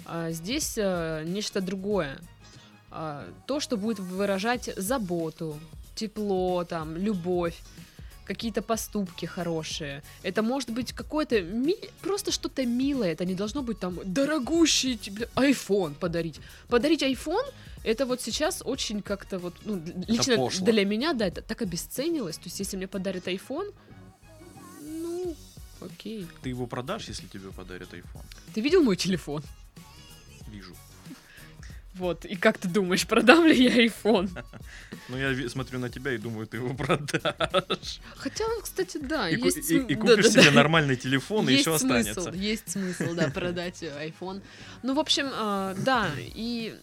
А 0.06 0.32
здесь 0.32 0.76
э, 0.78 1.24
нечто 1.26 1.62
другое. 1.62 2.20
А, 2.92 3.28
то, 3.48 3.60
что 3.60 3.76
будет 3.76 4.00
выражать 4.00 4.70
заботу, 4.78 5.60
тепло, 5.96 6.64
там, 6.64 6.96
любовь, 6.96 7.58
какие-то 8.30 8.62
поступки 8.62 9.26
хорошие. 9.26 10.02
Это 10.24 10.44
может 10.44 10.70
быть 10.70 10.94
какое-то 10.94 11.42
ми- 11.42 11.90
просто 12.02 12.32
что-то 12.32 12.64
милое. 12.66 13.12
Это 13.14 13.26
не 13.26 13.34
должно 13.36 13.62
быть 13.64 13.80
там 13.80 13.98
дорогущий 14.06 14.98
тебе 14.98 15.28
iPhone 15.36 15.96
подарить. 15.96 16.40
Подарить 16.68 17.02
iPhone 17.04 17.46
это 17.84 18.06
вот 18.06 18.22
сейчас 18.22 18.62
очень 18.66 19.02
как-то 19.02 19.40
вот, 19.40 19.54
ну, 19.66 19.82
лично 20.08 20.38
для 20.66 20.86
меня, 20.86 21.14
да, 21.14 21.26
это 21.26 21.42
так 21.42 21.62
обесценилось. 21.62 22.38
То 22.38 22.46
есть, 22.46 22.60
если 22.60 22.78
мне 22.78 22.88
подарят 22.88 23.28
iPhone, 23.28 23.74
ну, 24.82 25.36
окей. 25.82 26.28
Ты 26.44 26.50
его 26.50 26.68
продашь, 26.68 27.10
если 27.10 27.28
тебе 27.28 27.50
подарят 27.52 27.94
iPhone? 27.94 28.26
Ты 28.54 28.62
видел 28.62 28.84
мой 28.84 28.96
телефон? 28.96 29.42
Вижу. 30.52 30.76
Вот, 32.00 32.24
и 32.24 32.36
как 32.36 32.58
ты 32.58 32.70
думаешь, 32.70 33.06
продам 33.06 33.46
ли 33.46 33.62
я 33.62 33.86
iPhone? 33.86 34.30
Но 35.10 35.18
я 35.18 35.50
смотрю 35.50 35.80
на 35.80 35.90
тебя 35.90 36.14
и 36.14 36.18
думаю, 36.18 36.48
ты 36.48 36.58
его 36.58 36.74
продашь. 36.74 38.00
Хотя, 38.16 38.46
кстати, 38.64 38.98
да, 38.98 39.30
И, 39.30 39.36
есть 39.40 39.70
и- 39.70 39.78
и 39.80 39.96
да, 39.96 40.02
купишь 40.02 40.26
да, 40.26 40.32
себе 40.32 40.46
да. 40.46 40.52
нормальный 40.52 40.96
телефон, 40.96 41.50
и 41.50 41.54
есть 41.54 41.66
еще 41.68 41.78
смысл, 41.78 42.10
останется. 42.10 42.32
есть 42.40 42.70
смысл, 42.72 43.14
да, 43.16 43.30
продать 43.30 43.84
iPhone. 43.84 44.42
Ну, 44.82 44.94
в 44.94 45.00
общем, 45.00 45.30
а, 45.34 45.76
да, 45.84 46.10
и 46.18 46.74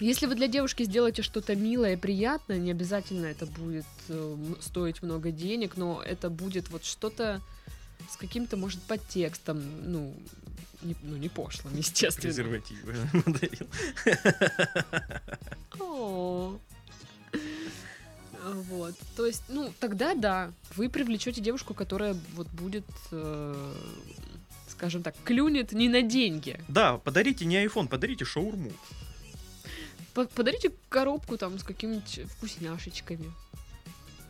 если 0.00 0.26
вы 0.26 0.34
для 0.34 0.48
девушки 0.48 0.82
сделаете 0.82 1.22
что-то 1.22 1.56
милое 1.56 1.94
и 1.94 1.96
приятное, 1.96 2.58
не 2.58 2.70
обязательно 2.72 3.24
это 3.26 3.46
будет 3.46 3.86
э, 4.10 4.36
стоить 4.60 5.02
много 5.02 5.30
денег, 5.30 5.78
но 5.78 6.02
это 6.02 6.28
будет 6.28 6.68
вот 6.68 6.84
что-то 6.84 7.40
с 8.10 8.16
каким-то, 8.16 8.56
может, 8.56 8.80
подтекстом, 8.82 9.62
ну, 9.90 10.14
не, 10.82 10.94
ну, 11.02 11.16
не 11.16 11.28
пошлым, 11.28 11.76
естественно. 11.76 12.22
Презервативы 12.32 12.94
подарил. 13.24 13.66
О. 15.80 16.58
Вот, 18.44 18.94
то 19.16 19.26
есть, 19.26 19.42
ну, 19.48 19.72
тогда 19.80 20.14
да, 20.14 20.52
вы 20.76 20.88
привлечете 20.88 21.40
девушку, 21.40 21.74
которая 21.74 22.16
вот 22.34 22.46
будет, 22.48 22.84
э, 23.10 23.74
скажем 24.68 25.02
так, 25.02 25.16
клюнет 25.24 25.72
не 25.72 25.88
на 25.88 26.02
деньги. 26.02 26.60
Да, 26.68 26.98
подарите 26.98 27.44
не 27.44 27.56
iPhone, 27.64 27.88
подарите 27.88 28.24
шаурму. 28.24 28.70
По- 30.14 30.26
Подарите 30.26 30.70
коробку 30.88 31.36
там 31.36 31.58
с 31.58 31.64
какими-нибудь 31.64 32.20
вкусняшечками. 32.36 33.32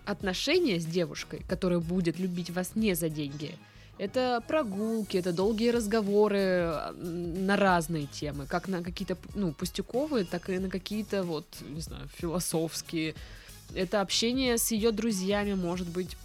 Отношения 0.07 0.81
с 0.81 0.87
девушкой, 0.87 1.43
которая 1.49 1.81
будет 1.81 2.19
любить 2.19 2.51
вас 2.51 2.75
не 2.75 2.95
за 2.95 3.09
деньги, 3.09 3.55
это 3.99 4.43
прогулки, 4.47 5.17
это 5.17 5.33
долгие 5.33 5.71
разговоры 5.71 6.93
на 6.97 7.57
разные 7.57 8.07
темы, 8.07 8.47
как 8.47 8.69
на 8.69 8.83
какие-то 8.83 9.17
ну, 9.35 9.53
пустяковые, 9.53 10.25
так 10.25 10.51
и 10.51 10.59
на 10.59 10.69
какие-то 10.69 11.23
вот, 11.23 11.47
не 11.69 11.81
знаю, 11.81 12.09
философские. 12.15 13.15
Это 13.75 14.01
общение 14.01 14.59
с 14.59 14.71
ее 14.71 14.93
друзьями, 14.93 15.55
может 15.55 15.89
быть, 15.89 16.17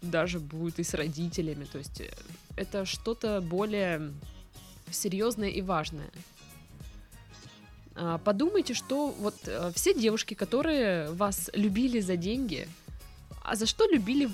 даже 0.00 0.40
будет 0.40 0.78
и 0.78 0.82
с 0.82 0.94
родителями. 0.94 1.66
То 1.70 1.78
есть 1.78 2.00
э, 2.00 2.10
это 2.56 2.84
что-то 2.86 3.40
более 3.40 4.10
серьезное 4.90 5.50
и 5.50 5.60
важное. 5.60 6.10
А, 7.94 8.18
Подумайте, 8.18 8.74
что 8.74 9.08
вот 9.10 9.34
э, 9.46 9.70
все 9.74 9.92
девушки, 9.92 10.34
которые 10.34 11.10
вас 11.12 11.50
любили 11.52 12.00
за 12.00 12.16
деньги, 12.16 12.68
а 13.44 13.56
за 13.56 13.66
что 13.66 13.86
любили 13.90 14.30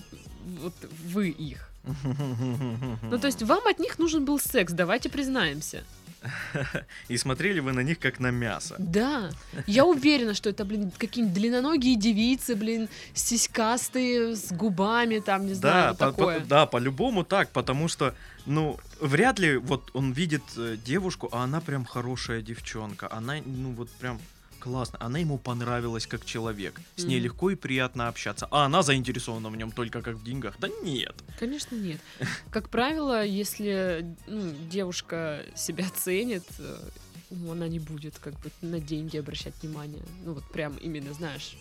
вот 0.60 0.74
вы 1.06 1.28
их? 1.30 1.70
Ну, 2.04 3.18
то 3.18 3.26
есть 3.26 3.42
вам 3.42 3.66
от 3.66 3.78
них 3.78 3.98
нужен 3.98 4.24
был 4.24 4.38
секс, 4.38 4.72
давайте 4.72 5.08
признаемся. 5.08 5.84
И 7.08 7.18
смотрели 7.18 7.60
вы 7.60 7.72
на 7.72 7.80
них 7.80 7.98
как 7.98 8.18
на 8.20 8.30
мясо. 8.30 8.76
Да, 8.78 9.30
я 9.66 9.84
уверена, 9.84 10.32
что 10.32 10.48
это, 10.48 10.64
блин, 10.64 10.90
какие-нибудь 10.96 11.34
длинноногие 11.34 11.96
девицы, 11.96 12.54
блин, 12.54 12.88
сиськастые, 13.12 14.34
с 14.34 14.50
губами, 14.52 15.18
там, 15.18 15.46
не 15.46 15.52
знаю, 15.54 15.74
Да, 15.74 15.88
вот 15.90 15.98
по- 15.98 16.04
по- 16.06 16.10
такое. 16.32 16.40
да, 16.40 16.66
по-любому 16.66 17.24
так, 17.24 17.50
потому 17.50 17.88
что, 17.88 18.14
ну, 18.46 18.78
вряд 19.00 19.38
ли 19.38 19.58
вот 19.58 19.90
он 19.92 20.12
видит 20.12 20.42
э, 20.56 20.76
девушку, 20.82 21.28
а 21.32 21.44
она 21.44 21.60
прям 21.60 21.84
хорошая 21.84 22.40
девчонка, 22.40 23.12
она, 23.12 23.36
ну, 23.44 23.72
вот 23.72 23.90
прям 23.90 24.18
классно, 24.64 24.98
она 24.98 25.18
ему 25.18 25.36
понравилась 25.36 26.06
как 26.06 26.24
человек, 26.24 26.80
с 26.96 27.04
ней 27.04 27.20
легко 27.20 27.50
и 27.50 27.54
приятно 27.54 28.08
общаться, 28.08 28.48
а 28.50 28.64
она 28.64 28.82
заинтересована 28.82 29.50
в 29.50 29.56
нем 29.56 29.70
только 29.70 30.00
как 30.00 30.16
в 30.16 30.24
деньгах, 30.24 30.54
да 30.58 30.68
нет. 30.82 31.14
Конечно, 31.38 31.76
нет. 31.76 32.00
Как 32.50 32.70
правило, 32.70 33.22
если 33.22 34.16
ну, 34.26 34.54
девушка 34.70 35.44
себя 35.54 35.84
ценит, 35.94 36.44
э, 36.58 36.78
ну, 37.28 37.52
она 37.52 37.68
не 37.68 37.78
будет 37.78 38.18
как 38.18 38.32
бы 38.40 38.50
на 38.62 38.80
деньги 38.80 39.18
обращать 39.18 39.54
внимание. 39.60 40.02
Ну, 40.24 40.32
вот 40.32 40.44
прям 40.50 40.76
именно, 40.78 41.12
знаешь, 41.12 41.56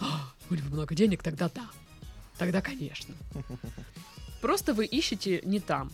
«А, 0.00 0.32
у 0.50 0.54
него 0.54 0.68
много 0.70 0.96
денег, 0.96 1.22
тогда 1.22 1.48
да. 1.48 1.66
Тогда, 2.38 2.60
конечно. 2.60 3.14
Просто 4.40 4.74
вы 4.74 4.86
ищете 4.86 5.40
не 5.44 5.60
там. 5.60 5.92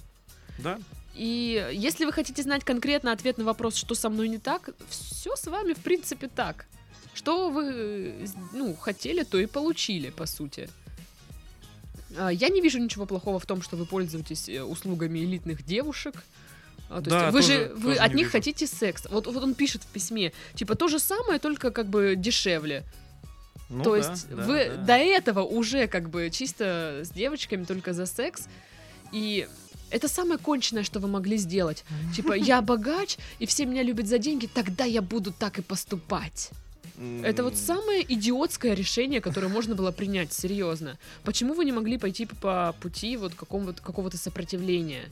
Да, 0.59 0.79
И 1.19 1.69
если 1.73 2.05
вы 2.05 2.13
хотите 2.13 2.43
знать 2.43 2.63
конкретно 2.65 3.11
ответ 3.11 3.39
на 3.39 3.45
вопрос, 3.45 3.75
что 3.75 3.97
со 3.97 4.09
мной 4.09 4.29
не 4.29 4.39
так, 4.39 4.71
все 4.89 5.35
с 5.35 5.47
вами, 5.49 5.73
в 5.73 5.79
принципе, 5.79 6.29
так. 6.29 6.67
Что 7.13 7.51
вы 7.51 8.29
ну, 8.53 8.77
хотели, 8.77 9.25
то 9.25 9.37
и 9.39 9.47
получили, 9.47 10.11
по 10.11 10.27
сути. 10.27 10.71
А, 12.17 12.29
Я 12.29 12.49
не 12.51 12.61
вижу 12.61 12.79
ничего 12.79 13.05
плохого 13.05 13.41
в 13.41 13.47
том, 13.47 13.63
что 13.63 13.77
вы 13.77 13.85
пользуетесь 13.85 14.49
э, 14.49 14.63
услугами 14.63 15.19
элитных 15.19 15.65
девушек. 15.65 16.15
А, 16.89 17.03
то 17.03 17.11
Да, 17.11 17.21
есть 17.27 17.33
вы 17.33 17.41
тоже- 17.41 17.53
же 17.53 17.75
вы 17.75 17.83
тоже 17.95 17.99
от 17.99 18.15
них 18.15 18.27
вижу. 18.27 18.31
хотите 18.31 18.67
секс. 18.69 19.09
Вот, 19.11 19.27
вот 19.27 19.43
он 19.43 19.55
пишет 19.55 19.83
в 19.83 19.87
письме, 19.89 20.33
типа, 20.55 20.77
то 20.77 20.87
же 20.87 21.01
самое, 21.01 21.41
только 21.41 21.73
как 21.73 21.89
бы 21.89 22.15
дешевле. 22.17 22.85
Ну 23.69 23.83
То 23.83 23.91
да, 23.91 23.97
есть 23.99 24.29
да, 24.31 24.37
вы 24.45 24.65
да. 24.69 24.77
до 24.77 24.97
этого 24.97 25.41
уже 25.43 25.89
как 25.89 26.09
бы 26.11 26.31
чисто 26.31 27.03
с 27.05 27.11
девочками 27.11 27.65
только 27.65 27.93
за 27.93 28.07
секс. 28.07 28.47
И 29.11 29.49
это 29.91 30.09
самое 30.09 30.39
конченное, 30.39 30.83
что 30.83 31.01
вы 31.01 31.09
могли 31.09 31.37
сделать. 31.37 31.85
Типа, 32.15 32.33
я 32.33 32.63
богач, 32.63 33.17
и 33.39 33.47
все 33.47 33.67
меня 33.67 33.83
любят 33.83 34.07
за 34.07 34.19
деньги, 34.19 34.47
тогда 34.47 34.85
я 34.85 35.03
буду 35.03 35.33
так 35.33 35.59
и 35.59 35.63
поступать. 35.63 36.51
Это 37.23 37.45
вот 37.45 37.57
самое 37.57 38.05
идиотское 38.13 38.75
решение, 38.75 39.21
которое 39.21 39.49
можно 39.49 39.75
было 39.75 39.93
принять, 39.93 40.33
серьезно. 40.33 40.99
Почему 41.23 41.55
вы 41.55 41.65
не 41.65 41.73
могли 41.73 41.97
пойти 41.97 42.27
по 42.27 42.75
пути 42.81 43.17
вот 43.17 43.35
какого-то, 43.35 43.81
какого-то 43.81 44.17
сопротивления? 44.19 45.05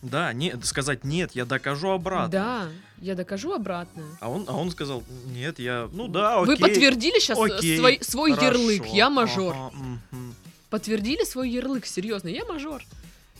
Да, 0.00 0.32
не, 0.32 0.54
сказать 0.62 1.02
нет, 1.02 1.32
я 1.34 1.44
докажу 1.44 1.90
обратно. 1.90 2.28
Да, 2.28 2.68
я 3.00 3.16
докажу 3.16 3.52
обратно. 3.52 4.04
А 4.20 4.30
он, 4.30 4.44
а 4.46 4.56
он 4.56 4.70
сказал, 4.70 5.02
нет, 5.26 5.58
я, 5.58 5.88
ну 5.92 6.06
да, 6.06 6.40
окей. 6.40 6.54
Вы 6.54 6.60
подтвердили 6.60 7.18
сейчас 7.18 7.36
окей, 7.36 7.78
свой, 7.78 7.98
свой 8.00 8.30
хорошо, 8.30 8.46
ярлык, 8.46 8.86
я 8.92 9.10
мажор. 9.10 9.54
ага, 9.56 9.76
мгм. 10.12 10.34
подтвердили 10.70 11.24
свой 11.24 11.50
ярлык, 11.50 11.84
серьезно, 11.84 12.28
я 12.28 12.44
мажор. 12.44 12.84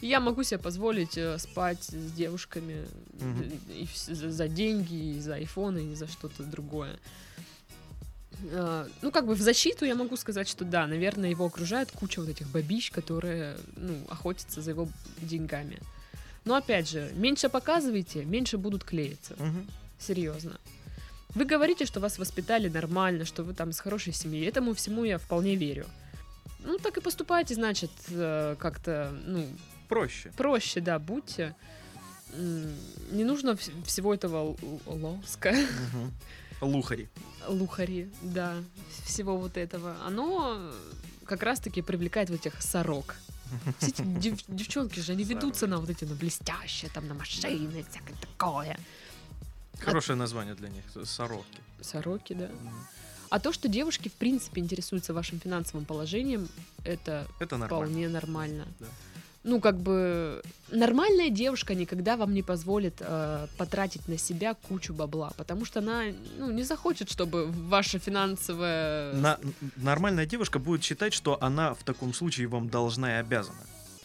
Я 0.00 0.20
могу 0.20 0.42
себе 0.44 0.58
позволить 0.58 1.18
э, 1.18 1.38
спать 1.38 1.82
с 1.82 2.12
девушками 2.12 2.86
э, 3.20 3.50
и 3.74 3.88
за, 4.14 4.48
деньги, 4.48 5.16
и 5.16 5.20
за 5.20 5.34
айфоны, 5.34 5.92
и 5.92 5.94
за 5.94 6.06
что-то 6.06 6.44
другое. 6.44 6.98
А, 8.52 8.86
ну, 9.02 9.10
как 9.10 9.26
бы 9.26 9.34
в 9.34 9.40
защиту 9.40 9.84
я 9.84 9.94
могу 9.94 10.16
сказать, 10.16 10.48
что 10.48 10.64
да, 10.64 10.86
наверное, 10.86 11.30
его 11.30 11.46
окружает 11.46 11.90
куча 11.90 12.20
вот 12.20 12.28
этих 12.28 12.48
бабищ, 12.48 12.90
которые, 12.90 13.56
ну, 13.76 13.94
охотятся 14.08 14.62
за 14.62 14.70
его 14.70 14.88
деньгами. 15.20 15.78
Но 16.44 16.54
опять 16.54 16.88
же, 16.88 17.10
меньше 17.14 17.48
показывайте, 17.48 18.24
меньше 18.24 18.56
будут 18.56 18.84
клеиться. 18.84 19.34
Мгм. 19.38 19.66
Серьезно. 19.98 20.58
Вы 21.34 21.44
говорите, 21.44 21.84
что 21.84 22.00
вас 22.00 22.18
воспитали 22.18 22.68
нормально, 22.68 23.24
что 23.24 23.42
вы 23.42 23.52
там 23.52 23.72
с 23.72 23.80
хорошей 23.80 24.12
семьей. 24.12 24.46
Этому 24.46 24.74
всему 24.74 25.04
я 25.04 25.18
вполне 25.18 25.56
верю. 25.56 25.86
Ну, 26.60 26.78
так 26.78 26.96
и 26.96 27.00
поступайте, 27.00 27.54
значит, 27.54 27.90
э, 28.08 28.56
как-то, 28.58 29.12
ну, 29.26 29.46
Проще. 29.88 30.30
проще, 30.36 30.80
да, 30.80 30.98
будьте. 30.98 31.54
Не 33.12 33.24
нужно 33.24 33.50
вс- 33.50 33.84
всего 33.84 34.14
этого 34.14 34.56
лоска. 34.86 35.54
Лухари. 36.60 37.08
лухари, 37.48 38.10
да, 38.22 38.54
всего 39.04 39.38
вот 39.38 39.56
этого. 39.56 39.96
Оно 40.06 40.72
как 41.24 41.42
раз-таки 41.42 41.82
привлекает 41.82 42.30
вот 42.30 42.40
этих 42.46 42.60
сорок. 42.62 43.16
Все 43.78 43.88
эти 43.88 44.02
дев- 44.20 44.44
девчонки 44.48 45.00
же, 45.00 45.12
они 45.12 45.24
ведутся 45.24 45.66
на 45.66 45.78
вот 45.78 45.88
эти, 45.88 46.04
на 46.04 46.14
блестящие, 46.14 46.90
там, 46.90 47.06
на 47.08 47.14
машины, 47.14 47.84
всякое 47.90 48.14
такое. 48.20 48.78
Хорошее 49.78 50.16
название 50.16 50.54
для 50.54 50.68
них. 50.68 50.84
Сороки. 51.04 51.60
Сороки, 51.80 52.32
да. 52.34 52.46
Мгм. 52.48 52.72
А 53.30 53.38
то, 53.38 53.52
что 53.52 53.68
девушки 53.68 54.08
в 54.08 54.14
принципе 54.14 54.60
интересуются 54.60 55.12
вашим 55.14 55.38
финансовым 55.38 55.84
положением, 55.84 56.48
это 56.84 57.26
Это 57.38 57.56
нормально. 57.56 57.86
вполне 57.86 58.08
нормально. 58.08 58.66
Да. 58.80 58.86
Ну, 59.48 59.60
как 59.60 59.78
бы 59.78 60.42
нормальная 60.70 61.30
девушка 61.30 61.74
никогда 61.74 62.16
вам 62.18 62.34
не 62.34 62.42
позволит 62.42 62.96
э, 63.00 63.46
потратить 63.56 64.06
на 64.06 64.18
себя 64.18 64.54
кучу 64.68 64.92
бабла, 64.92 65.32
потому 65.38 65.64
что 65.64 65.78
она 65.78 66.02
ну, 66.38 66.50
не 66.50 66.64
захочет, 66.64 67.10
чтобы 67.10 67.46
ваше 67.46 67.98
финансовое... 67.98 69.14
На- 69.14 69.38
нормальная 69.76 70.26
девушка 70.26 70.58
будет 70.58 70.84
считать, 70.84 71.14
что 71.14 71.38
она 71.40 71.72
в 71.72 71.82
таком 71.82 72.12
случае 72.12 72.46
вам 72.46 72.68
должна 72.68 73.16
и 73.16 73.20
обязана. 73.20 73.62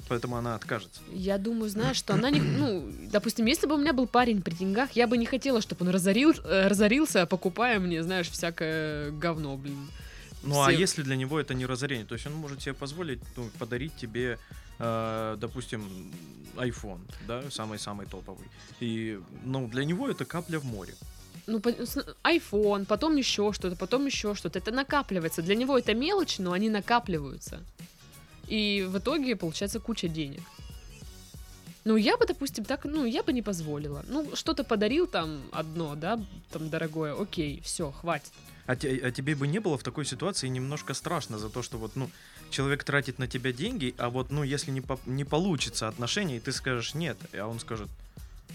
Поэтому 0.07 0.37
она 0.37 0.55
откажется. 0.55 1.01
Я 1.11 1.37
думаю, 1.37 1.69
знаешь, 1.69 1.97
что 1.97 2.13
она 2.13 2.29
не... 2.29 2.39
Ну, 2.39 2.89
допустим, 3.11 3.45
если 3.45 3.67
бы 3.67 3.75
у 3.75 3.77
меня 3.77 3.91
был 3.91 4.07
парень 4.07 4.41
при 4.41 4.53
деньгах, 4.53 4.91
я 4.93 5.07
бы 5.07 5.17
не 5.17 5.25
хотела, 5.25 5.59
чтобы 5.61 5.85
он 5.85 5.91
разорил, 5.91 6.31
э, 6.31 6.67
разорился, 6.67 7.25
покупая 7.25 7.79
мне, 7.79 8.01
знаешь, 8.01 8.29
всякое 8.29 9.11
говно, 9.11 9.57
блин. 9.57 9.89
Ну 10.43 10.61
а 10.61 10.69
Все- 10.69 10.79
если 10.79 11.03
для 11.03 11.17
него 11.17 11.37
это 11.39 11.53
не 11.53 11.65
разорение, 11.65 12.05
то 12.05 12.15
есть 12.15 12.27
он 12.27 12.33
может 12.33 12.61
себе 12.61 12.73
позволить 12.73 13.19
ну, 13.37 13.49
подарить 13.59 13.95
тебе, 13.95 14.37
э, 14.79 15.37
допустим, 15.39 16.11
iPhone, 16.55 17.01
да, 17.27 17.41
самый-самый 17.49 18.05
топовый. 18.05 18.47
И, 18.79 19.19
ну, 19.43 19.67
для 19.67 19.85
него 19.85 20.09
это 20.09 20.25
капля 20.25 20.59
в 20.59 20.65
море. 20.65 20.93
ну, 21.47 21.59
iPhone, 22.23 22.85
потом 22.85 23.17
еще 23.17 23.51
что-то, 23.53 23.75
потом 23.75 24.05
еще 24.05 24.35
что-то. 24.35 24.59
Это 24.59 24.71
накапливается. 24.71 25.41
Для 25.41 25.55
него 25.55 25.77
это 25.77 25.93
мелочи, 25.93 26.41
но 26.41 26.51
они 26.51 26.69
накапливаются. 26.69 27.59
И 28.47 28.85
в 28.89 28.97
итоге 28.97 29.35
получается 29.35 29.79
куча 29.79 30.07
денег. 30.07 30.41
Ну, 31.85 31.97
я 31.97 32.17
бы, 32.17 32.25
допустим, 32.25 32.63
так, 32.65 32.85
ну, 32.85 33.05
я 33.05 33.23
бы 33.23 33.33
не 33.33 33.41
позволила. 33.41 34.03
Ну, 34.07 34.35
что-то 34.35 34.63
подарил 34.63 35.05
там 35.07 35.41
одно, 35.51 35.95
да, 35.95 36.19
там 36.51 36.69
дорогое, 36.69 37.13
окей, 37.13 37.61
все, 37.63 37.91
хватит. 37.91 38.31
А, 38.65 38.75
те- 38.77 39.01
а 39.03 39.11
тебе 39.11 39.35
бы 39.35 39.45
не 39.47 39.59
было 39.59 39.77
в 39.77 39.83
такой 39.83 40.05
ситуации 40.05 40.47
немножко 40.47 40.93
страшно 40.93 41.37
за 41.37 41.49
то, 41.49 41.61
что 41.61 41.77
вот, 41.77 41.95
ну, 41.97 42.09
человек 42.49 42.83
тратит 42.85 43.19
на 43.19 43.27
тебя 43.27 43.51
деньги, 43.51 43.93
а 43.97 44.09
вот, 44.09 44.31
ну, 44.31 44.43
если 44.43 44.71
не, 44.71 44.79
по- 44.81 44.99
не 45.05 45.25
получится 45.25 45.89
отношения, 45.89 46.37
и 46.37 46.39
ты 46.39 46.53
скажешь 46.53 46.93
нет, 46.93 47.17
а 47.33 47.47
он 47.47 47.59
скажет, 47.59 47.89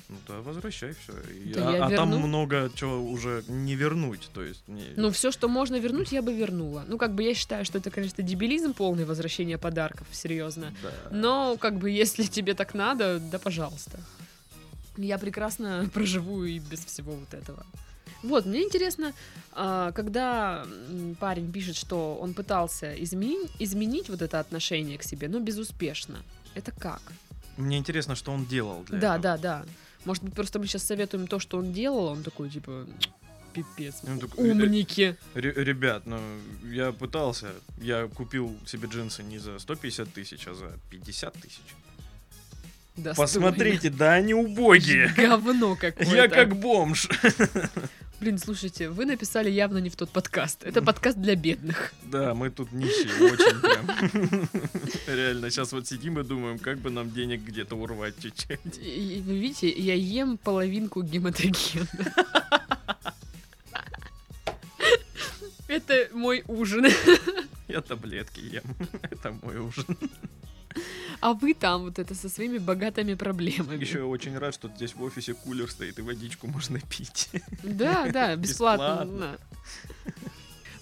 ну 0.09 0.16
да, 0.27 0.40
возвращай 0.40 0.92
все. 0.92 1.12
Да 1.55 1.77
я 1.77 1.87
а 1.87 1.90
там 1.90 2.09
много 2.09 2.71
чего 2.75 2.99
уже 3.03 3.44
не 3.49 3.75
вернуть, 3.75 4.31
то 4.33 4.42
есть... 4.42 4.66
не- 4.66 4.94
Ну, 4.97 5.11
все, 5.11 5.31
что 5.31 5.49
можно 5.49 5.79
вернуть, 5.79 6.12
я 6.12 6.23
бы 6.23 6.33
вернула. 6.33 6.85
Ну, 6.88 6.97
как 6.97 7.14
бы 7.14 7.23
я 7.23 7.35
считаю, 7.35 7.64
что 7.66 7.79
это, 7.79 7.90
конечно, 7.90 8.23
дебилизм 8.23 8.73
полный 8.73 9.05
возвращение 9.05 9.59
подарков, 9.59 10.07
серьезно. 10.12 10.73
да. 10.83 10.90
Но, 11.11 11.57
как 11.59 11.77
бы, 11.79 11.90
если 11.90 12.25
тебе 12.25 12.55
так 12.55 12.75
надо, 12.75 13.18
да 13.18 13.38
пожалуйста. 13.38 14.01
Я 14.97 15.18
прекрасно 15.18 15.90
проживу 15.94 16.44
и 16.44 16.59
без 16.59 16.85
всего 16.85 17.12
вот 17.12 17.35
этого. 17.35 17.66
Вот, 18.23 18.47
мне 18.47 18.62
интересно, 18.62 19.12
а, 19.53 19.92
когда 19.92 20.66
парень 21.21 21.53
пишет, 21.53 21.77
что 21.77 22.16
он 22.21 22.33
пытался 22.33 22.94
изменить, 22.94 23.51
изменить 23.61 24.09
вот 24.09 24.23
это 24.23 24.40
отношение 24.40 24.97
к 24.97 25.03
себе, 25.03 25.29
но 25.29 25.38
безуспешно. 25.38 26.16
Это 26.55 26.73
как? 26.73 27.03
Мне 27.59 27.77
интересно, 27.77 28.14
что 28.14 28.33
он 28.33 28.47
делал 28.47 28.85
для 28.85 28.99
да, 28.99 29.16
этого. 29.16 29.23
да, 29.23 29.37
да. 29.37 29.64
Может 30.05 30.23
быть, 30.23 30.35
просто 30.35 30.59
мы 30.59 30.67
сейчас 30.67 30.85
советуем 30.85 31.27
то, 31.27 31.39
что 31.39 31.59
он 31.59 31.73
делал, 31.73 32.07
он 32.07 32.23
такой, 32.23 32.49
типа, 32.51 32.87
пипец, 33.53 33.97
Он 34.07 34.19
такой, 34.21 34.49
«Э, 34.49 34.53
умники. 34.53 35.17
Ре- 35.35 35.53
Ребят, 35.53 36.07
ну 36.07 36.19
я 36.71 36.93
пытался, 36.93 37.49
я 37.81 38.07
купил 38.09 38.57
себе 38.67 38.89
джинсы 38.89 39.23
не 39.23 39.39
за 39.39 39.59
150 39.59 40.13
тысяч, 40.13 40.47
а 40.47 40.55
за 40.55 40.73
50 40.91 41.35
тысяч. 41.35 41.61
Достойно. 42.97 43.15
Посмотрите, 43.29 43.91
да 43.91 44.15
они 44.15 44.35
убогие. 44.35 45.13
Говно 45.17 45.77
какое-то. 45.77 46.15
Я 46.15 46.29
как 46.29 46.57
бомж. 46.57 47.09
Блин, 48.20 48.38
слушайте, 48.38 48.88
вы 48.90 49.07
написали 49.07 49.48
явно 49.48 49.78
не 49.78 49.90
в 49.90 49.96
тот 49.96 50.11
подкаст. 50.11 50.64
Это 50.64 50.83
подкаст 50.83 51.18
для 51.18 51.37
бедных. 51.37 51.92
Да, 52.02 52.35
мы 52.35 52.50
тут 52.50 52.72
нищие, 52.72 53.12
очень 53.33 53.61
прям. 53.61 54.48
Реально, 55.07 55.50
сейчас 55.50 55.70
вот 55.72 55.87
сидим 55.87 56.18
и 56.18 56.24
думаем, 56.24 56.59
как 56.59 56.78
бы 56.78 56.90
нам 56.90 57.12
денег 57.12 57.42
где-то 57.42 57.76
урвать 57.76 58.14
чуть-чуть. 58.20 58.78
Вы 58.78 59.38
видите, 59.38 59.70
я 59.70 59.94
ем 59.94 60.37
половинку 60.37 61.02
гематогена. 61.02 61.87
Это 65.68 66.09
мой 66.12 66.42
ужин. 66.48 66.87
Я 67.68 67.83
таблетки 67.83 68.40
ем. 68.40 68.64
Это 69.02 69.31
мой 69.42 69.59
ужин. 69.59 69.96
А 71.20 71.33
вы 71.33 71.54
там 71.54 71.83
вот 71.83 71.98
это 71.98 72.14
со 72.14 72.28
своими 72.28 72.59
богатыми 72.59 73.14
проблемами. 73.14 73.81
Еще 73.81 73.98
я 73.98 74.07
очень 74.07 74.37
рад, 74.38 74.54
что 74.54 74.68
здесь 74.68 74.94
в 74.94 75.02
офисе 75.02 75.35
кулер 75.35 75.70
стоит 75.70 75.98
и 75.98 76.02
водичку 76.02 76.46
можно 76.46 76.81
пить. 76.81 77.28
Да, 77.62 78.09
да, 78.11 78.37
бесплатно. 78.37 79.04
Бесплатно. 79.04 79.38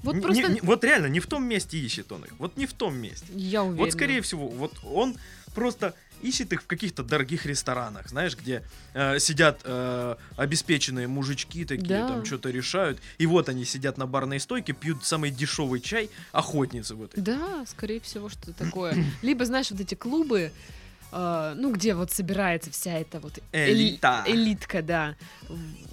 Вот 0.03 0.14
Не- 0.14 0.20
просто... 0.20 0.53
не- 0.53 0.61
вот 0.61 0.85
реально, 0.85 1.07
не 1.07 1.20
в 1.20 1.27
том 1.27 1.44
месте 1.44 1.79
ищет 1.79 2.12
он 2.12 2.25
их. 2.25 2.33
Вот 2.38 2.57
не 2.57 2.66
в 2.66 2.72
том 2.72 2.96
месте. 2.96 3.27
Я 3.35 3.62
уверена. 3.64 3.85
Вот 3.85 3.92
скорее 3.92 4.20
всего, 4.20 4.49
вот 4.49 4.72
он 4.85 5.16
просто 5.55 5.94
ищет 6.23 6.53
их 6.53 6.63
в 6.63 6.67
каких-то 6.67 7.03
дорогих 7.03 7.47
ресторанах, 7.47 8.09
знаешь, 8.09 8.37
где 8.37 8.63
э, 8.95 9.19
сидят 9.19 9.61
э, 9.65 10.17
обеспеченные 10.37 11.07
мужички 11.09 11.65
такие, 11.65 11.87
Да. 11.89 12.09
там 12.09 12.25
что-то 12.25 12.51
решают, 12.51 12.99
и 13.19 13.27
вот 13.27 13.49
они 13.49 13.65
сидят 13.65 13.99
на 13.99 14.07
барной 14.07 14.41
стойке, 14.41 14.73
пьют 14.73 15.05
самый 15.05 15.31
дешевый 15.31 15.81
чай, 15.81 16.11
охотницы 16.33 16.95
в 16.95 17.03
этой. 17.05 17.21
Да, 17.21 17.65
скорее 17.67 18.01
всего, 18.01 18.29
что 18.29 18.53
такое. 18.53 18.95
Либо, 19.23 19.45
знаешь, 19.45 19.71
вот 19.71 19.81
эти 19.81 19.95
клубы, 19.95 20.51
э, 21.13 21.55
ну, 21.57 21.73
где 21.73 21.95
вот 21.95 22.11
собирается 22.11 22.71
вся 22.71 22.93
эта 22.99 23.21
вот 23.21 23.39
эли- 23.53 23.73
Элита. 23.73 24.25
элитка, 24.27 24.83
да. 24.83 25.17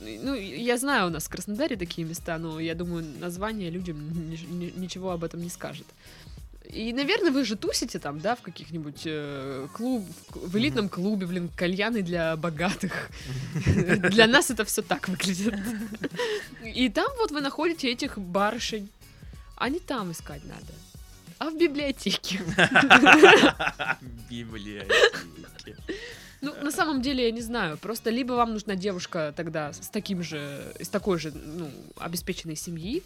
Ну, 0.01 0.33
я 0.35 0.77
знаю, 0.77 1.07
у 1.07 1.09
нас 1.09 1.25
в 1.25 1.29
Краснодаре 1.29 1.75
такие 1.75 2.07
места, 2.07 2.37
но 2.37 2.59
я 2.59 2.75
думаю, 2.75 3.05
название 3.19 3.69
людям 3.69 4.29
ни- 4.29 4.35
ни- 4.37 4.73
ничего 4.75 5.11
об 5.11 5.23
этом 5.23 5.41
не 5.41 5.49
скажет. 5.49 5.85
И, 6.69 6.93
наверное, 6.93 7.31
вы 7.31 7.45
же 7.45 7.55
тусите 7.55 7.99
там, 7.99 8.19
да, 8.19 8.35
в 8.35 8.41
каких-нибудь 8.41 9.03
э, 9.05 9.67
клуб, 9.73 10.05
в 10.33 10.57
элитном 10.57 10.89
клубе, 10.89 11.27
блин, 11.27 11.49
кальяны 11.55 12.01
для 12.01 12.35
богатых. 12.37 13.09
Для 13.65 14.27
нас 14.27 14.49
это 14.49 14.63
все 14.63 14.81
так 14.81 15.09
выглядит. 15.09 15.53
И 16.63 16.89
там 16.89 17.07
вот 17.17 17.31
вы 17.31 17.41
находите 17.41 17.91
этих 17.91 18.17
барышень. 18.17 18.89
А 19.55 19.69
не 19.69 19.79
там 19.79 20.11
искать 20.11 20.43
надо, 20.45 20.73
а 21.37 21.49
в 21.49 21.57
библиотеке. 21.57 22.41
Библиотеки. 24.29 25.75
Ну, 26.41 26.53
на 26.61 26.71
самом 26.71 27.01
деле, 27.01 27.25
я 27.25 27.31
не 27.31 27.41
знаю. 27.41 27.77
Просто 27.77 28.09
либо 28.09 28.33
вам 28.33 28.53
нужна 28.53 28.75
девушка 28.75 29.33
тогда 29.35 29.71
с 29.71 29.87
таким 29.87 30.21
же, 30.23 30.73
из 30.79 30.89
такой 30.89 31.17
же, 31.17 31.31
ну, 31.31 31.71
обеспеченной 31.97 32.57
семьи, 32.57 33.03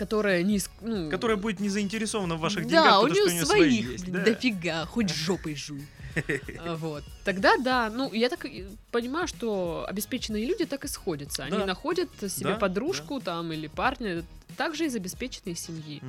которая 0.00 0.42
не... 0.42 0.58
Ну, 0.80 1.10
Которая 1.10 1.36
будет 1.36 1.60
не 1.60 1.68
заинтересована 1.68 2.36
в 2.36 2.40
ваших 2.40 2.66
да, 2.66 2.70
деньгах, 2.70 2.98
у 3.02 3.02
потому 3.02 3.14
что 3.14 3.24
у 3.26 3.32
нее 3.32 3.44
свои 3.44 3.60
своих 3.60 3.90
есть. 3.90 4.04
блин, 4.04 4.14
да. 4.16 4.24
дофига, 4.24 4.86
хоть 4.86 5.14
жопой 5.14 5.54
жуй. 5.54 5.86
А, 6.58 6.76
Вот. 6.76 7.04
Тогда 7.22 7.58
да, 7.58 7.90
ну, 7.90 8.10
я 8.14 8.30
так 8.30 8.46
понимаю, 8.90 9.28
что 9.28 9.84
обеспеченные 9.86 10.46
люди 10.46 10.64
так 10.64 10.86
и 10.86 10.88
сходятся. 10.88 11.44
Они 11.44 11.58
Да. 11.58 11.66
находят 11.66 12.08
себе 12.28 12.52
Да, 12.52 12.56
подружку 12.56 13.20
там 13.20 13.52
или 13.52 13.66
парня, 13.66 14.24
также 14.56 14.86
из 14.86 14.94
обеспеченной 14.96 15.54
семьи. 15.54 16.00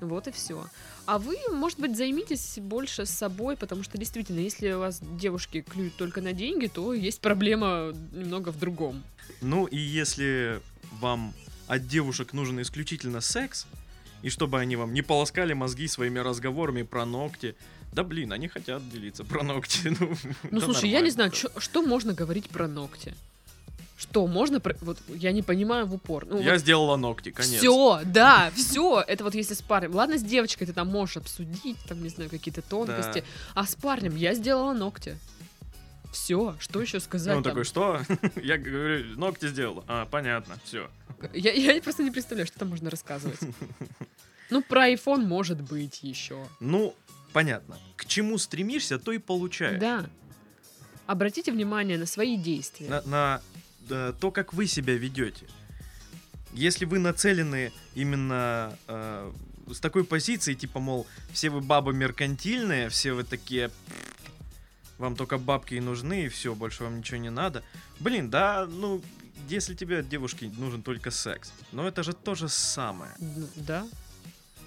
Вот 0.00 0.26
и 0.26 0.32
все. 0.32 0.66
А 1.06 1.18
вы, 1.18 1.36
может 1.52 1.78
быть, 1.78 1.96
займитесь 1.96 2.58
больше 2.58 3.06
с 3.06 3.10
собой, 3.10 3.56
потому 3.56 3.84
что 3.84 3.98
действительно, 3.98 4.40
если 4.40 4.72
у 4.72 4.80
вас 4.80 5.00
девушки 5.00 5.60
клюют 5.62 5.96
только 5.96 6.20
на 6.20 6.32
деньги, 6.32 6.66
то 6.66 6.92
есть 6.92 7.20
проблема 7.20 7.92
немного 8.12 8.50
в 8.50 8.58
другом. 8.58 9.04
Ну 9.40 9.66
и 9.66 9.76
если 9.76 10.60
вам 11.00 11.32
от 11.68 11.86
девушек 11.86 12.32
нужен 12.32 12.60
исключительно 12.60 13.20
секс, 13.20 13.66
и 14.22 14.30
чтобы 14.30 14.58
они 14.58 14.74
вам 14.76 14.92
не 14.92 15.02
полоскали 15.02 15.52
мозги 15.52 15.86
своими 15.88 16.18
разговорами 16.18 16.82
про 16.82 17.04
ногти, 17.06 17.54
да 17.92 18.02
блин, 18.02 18.32
они 18.32 18.48
хотят 18.48 18.88
делиться 18.90 19.24
про 19.24 19.42
ногти. 19.42 19.94
Ну, 20.00 20.16
Ну, 20.50 20.60
да 20.60 20.66
слушай, 20.66 20.88
я 20.90 21.00
не 21.00 21.10
знаю, 21.10 21.30
чё- 21.30 21.50
что 21.58 21.82
можно 21.82 22.12
говорить 22.14 22.48
про 22.48 22.66
ногти. 22.68 23.14
Что 23.96 24.26
можно 24.28 24.60
про... 24.60 24.76
Вот 24.80 24.98
я 25.08 25.32
не 25.32 25.42
понимаю 25.42 25.86
в 25.86 25.94
упор. 25.94 26.24
Ну, 26.24 26.40
Я 26.40 26.58
сделала 26.58 26.96
ногти, 26.96 27.30
конец. 27.32 27.58
Все, 27.58 28.00
да, 28.04 28.52
все. 28.54 29.00
Это 29.00 29.24
вот 29.24 29.34
если 29.34 29.54
с 29.54 29.62
парнем. 29.62 29.92
Ладно, 29.94 30.18
с 30.18 30.22
девочкой 30.22 30.68
ты 30.68 30.72
там 30.72 30.86
можешь 30.86 31.16
обсудить, 31.16 31.76
там, 31.88 32.00
не 32.02 32.08
знаю, 32.08 32.30
какие-то 32.30 32.62
тонкости. 32.62 33.24
А 33.54 33.66
с 33.66 33.74
парнем 33.74 34.14
я 34.14 34.34
сделала 34.34 34.72
ногти. 34.72 35.18
Все, 36.12 36.56
что 36.58 36.80
еще 36.80 36.96
И 36.98 37.00
сказать? 37.00 37.36
он 37.36 37.42
там? 37.42 37.50
такой, 37.52 37.64
что? 37.64 38.00
Я 38.42 38.58
говорю, 38.58 39.18
ногти 39.18 39.48
сделала. 39.48 39.84
А, 39.88 40.06
понятно, 40.06 40.56
все. 40.64 40.90
Я, 41.34 41.52
я 41.52 41.82
просто 41.82 42.02
не 42.02 42.10
представляю, 42.10 42.46
что 42.46 42.58
там 42.58 42.68
можно 42.68 42.90
рассказывать. 42.90 43.38
Ну, 44.50 44.62
про 44.62 44.90
iPhone 44.90 45.26
может 45.26 45.60
быть 45.60 46.02
еще. 46.02 46.42
Ну, 46.58 46.96
понятно. 47.34 47.78
К 47.96 48.06
чему 48.06 48.38
стремишься, 48.38 48.98
то 48.98 49.12
и 49.12 49.18
получаешь. 49.18 49.78
Да. 49.78 50.06
Обратите 51.06 51.52
внимание 51.52 51.98
на 51.98 52.06
свои 52.06 52.38
действия. 52.38 52.88
на, 52.88 53.02
на, 53.02 53.42
э, 53.90 54.14
то, 54.18 54.30
как 54.30 54.54
вы 54.54 54.66
себя 54.66 54.94
ведете. 54.94 55.44
Если 56.54 56.86
вы 56.86 56.98
нацелены 56.98 57.72
именно 57.94 58.74
э, 58.86 59.30
с 59.70 59.80
такой 59.80 60.04
позиции, 60.04 60.54
типа, 60.54 60.80
мол, 60.80 61.06
все 61.30 61.50
вы 61.50 61.60
бабы 61.60 61.92
меркантильные, 61.92 62.88
все 62.88 63.12
вы 63.12 63.24
такие, 63.24 63.70
вам 64.98 65.16
только 65.16 65.38
бабки 65.38 65.74
и 65.74 65.80
нужны, 65.80 66.24
и 66.24 66.28
все, 66.28 66.54
больше 66.54 66.84
вам 66.84 66.98
ничего 66.98 67.18
не 67.18 67.30
надо. 67.30 67.62
Блин, 68.00 68.30
да, 68.30 68.66
ну, 68.66 69.00
если 69.48 69.74
тебе 69.74 70.00
от 70.00 70.08
девушки 70.08 70.52
нужен 70.58 70.82
только 70.82 71.10
секс, 71.10 71.52
но 71.72 71.86
это 71.86 72.02
же 72.02 72.12
то 72.12 72.34
же 72.34 72.48
самое. 72.48 73.12
Да. 73.56 73.86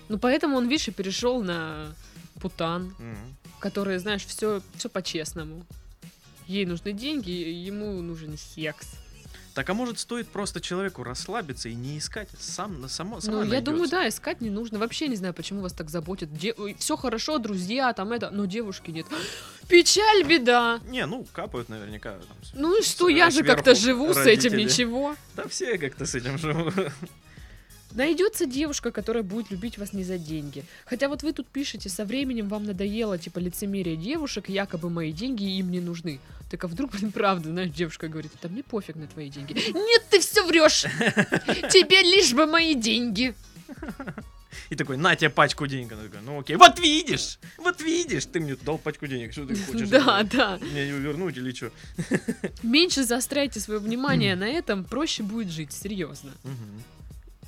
Ну, 0.10 0.18
поэтому 0.18 0.58
он, 0.58 0.68
видишь, 0.68 0.88
и 0.88 0.92
перешел 0.92 1.44
на 1.44 1.94
путан, 2.42 2.96
Мгм. 3.00 3.36
который, 3.60 3.98
знаешь, 4.00 4.26
все, 4.26 4.62
все 4.76 4.90
по-честному. 4.90 5.66
Ей 6.48 6.66
нужны 6.66 6.92
деньги, 6.94 7.30
ему 7.32 8.02
нужен 8.02 8.38
секс. 8.38 8.88
Так 9.54 9.70
а 9.70 9.74
может 9.74 10.00
стоит 10.00 10.30
просто 10.30 10.62
человеку 10.62 11.04
расслабиться 11.04 11.68
и 11.68 11.74
не 11.76 11.98
искать 11.98 12.30
сам 12.40 12.80
на 12.80 12.88
само 12.88 13.20
сама 13.20 13.38
Ну, 13.40 13.44
я 13.44 13.50
найдётся? 13.50 13.72
думаю, 13.72 13.90
да, 13.90 14.08
искать 14.08 14.40
не 14.40 14.50
нужно. 14.50 14.80
Вообще 14.80 15.08
не 15.10 15.16
знаю, 15.18 15.34
почему 15.34 15.62
вас 15.62 15.74
так 15.74 15.90
заботит. 15.90 16.30
Все 16.80 16.96
хорошо, 16.96 17.38
друзья, 17.38 17.92
там 17.94 18.14
это, 18.14 18.30
но 18.30 18.46
девушки 18.46 18.92
нет. 18.92 19.06
Печаль, 19.68 20.24
беда. 20.24 20.80
Не, 20.90 21.06
ну 21.06 21.26
капают 21.34 21.68
наверняка. 21.70 22.12
Там, 22.14 22.38
Ну 22.54 22.80
и 22.80 22.84
что, 22.84 23.10
я 23.10 23.30
же 23.30 23.44
как-то 23.44 23.76
живу 23.76 24.14
с 24.14 24.18
этим, 24.26 24.52
родители. 24.54 24.64
ничего. 24.64 25.16
Да 25.36 25.48
все 25.48 25.78
как-то 25.78 26.06
с 26.06 26.16
этим 26.16 26.38
живут. 26.38 26.74
Найдется 27.94 28.46
девушка, 28.46 28.92
которая 28.92 29.24
будет 29.24 29.52
любить 29.52 29.78
вас 29.78 29.94
не 29.94 30.04
за 30.04 30.18
деньги. 30.18 30.64
Хотя 30.86 31.10
вот 31.10 31.24
вы 31.24 31.34
тут 31.34 31.48
пишете, 31.48 31.90
со 31.90 32.06
временем 32.06 32.48
вам 32.48 32.66
надоело, 32.66 33.18
типа, 33.18 33.40
лицемерие 33.40 33.98
девушек, 33.98 34.50
якобы 34.50 34.90
мои 34.90 35.12
деньги 35.12 35.44
им 35.44 35.72
не 35.72 35.80
нужны. 35.80 36.20
Так 36.50 36.64
а 36.64 36.68
вдруг, 36.68 36.92
блин, 36.92 37.12
правда, 37.12 37.50
знаешь, 37.50 37.72
девушка 37.72 38.08
говорит, 38.08 38.32
да 38.42 38.50
мне 38.50 38.64
пофиг 38.64 38.96
на 38.96 39.08
твои 39.08 39.30
деньги. 39.30 39.54
Нет, 39.54 40.04
ты 40.10 40.20
все 40.20 40.46
врешь. 40.46 40.82
Тебе 41.72 42.02
лишь 42.02 42.34
бы 42.34 42.46
мои 42.46 42.76
деньги. 42.76 43.34
И 44.70 44.76
такой, 44.76 44.98
на 44.98 45.16
тебе 45.16 45.30
пачку 45.30 45.68
денег. 45.68 45.94
Она 45.94 46.04
такая, 46.04 46.22
ну 46.22 46.40
окей, 46.40 46.56
вот 46.56 46.80
видишь, 46.80 47.40
вот 47.58 47.82
видишь, 47.82 48.26
ты 48.26 48.40
мне 48.40 48.56
дал 48.56 48.78
пачку 48.78 49.08
денег, 49.08 49.32
что 49.32 49.46
ты 49.46 49.56
хочешь? 49.56 49.90
Да, 49.90 50.24
да. 50.24 50.60
Мне 50.62 50.84
ее 50.84 51.00
вернуть 51.00 51.38
или 51.38 51.54
что? 51.54 51.72
Меньше 52.64 53.04
заостряйте 53.04 53.60
свое 53.60 53.80
внимание 53.80 54.36
на 54.38 54.48
этом, 54.48 54.84
проще 54.84 55.24
будет 55.24 55.50
жить, 55.50 55.72
серьезно. 55.72 56.32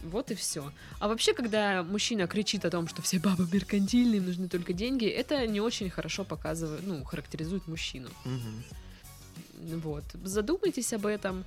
Вот 0.03 0.31
и 0.31 0.35
все. 0.35 0.71
А 0.99 1.07
вообще, 1.07 1.33
когда 1.33 1.83
мужчина 1.83 2.27
кричит 2.27 2.65
о 2.65 2.69
том, 2.69 2.87
что 2.87 3.01
все 3.01 3.19
бабы 3.19 3.47
меркантильные, 3.51 4.17
им 4.17 4.25
нужны 4.25 4.49
только 4.49 4.73
деньги, 4.73 5.07
это 5.07 5.47
не 5.47 5.61
очень 5.61 5.89
хорошо 5.89 6.23
показывает, 6.23 6.85
ну, 6.85 7.03
характеризует 7.03 7.67
мужчину. 7.67 8.09
Мгм. 8.25 9.79
Вот. 9.81 10.03
Задумайтесь 10.23 10.93
об 10.93 11.05
этом, 11.05 11.45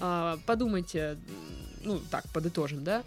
а, 0.00 0.38
подумайте, 0.46 1.18
ну, 1.84 2.00
так, 2.10 2.24
подытожим, 2.32 2.82
да? 2.82 3.02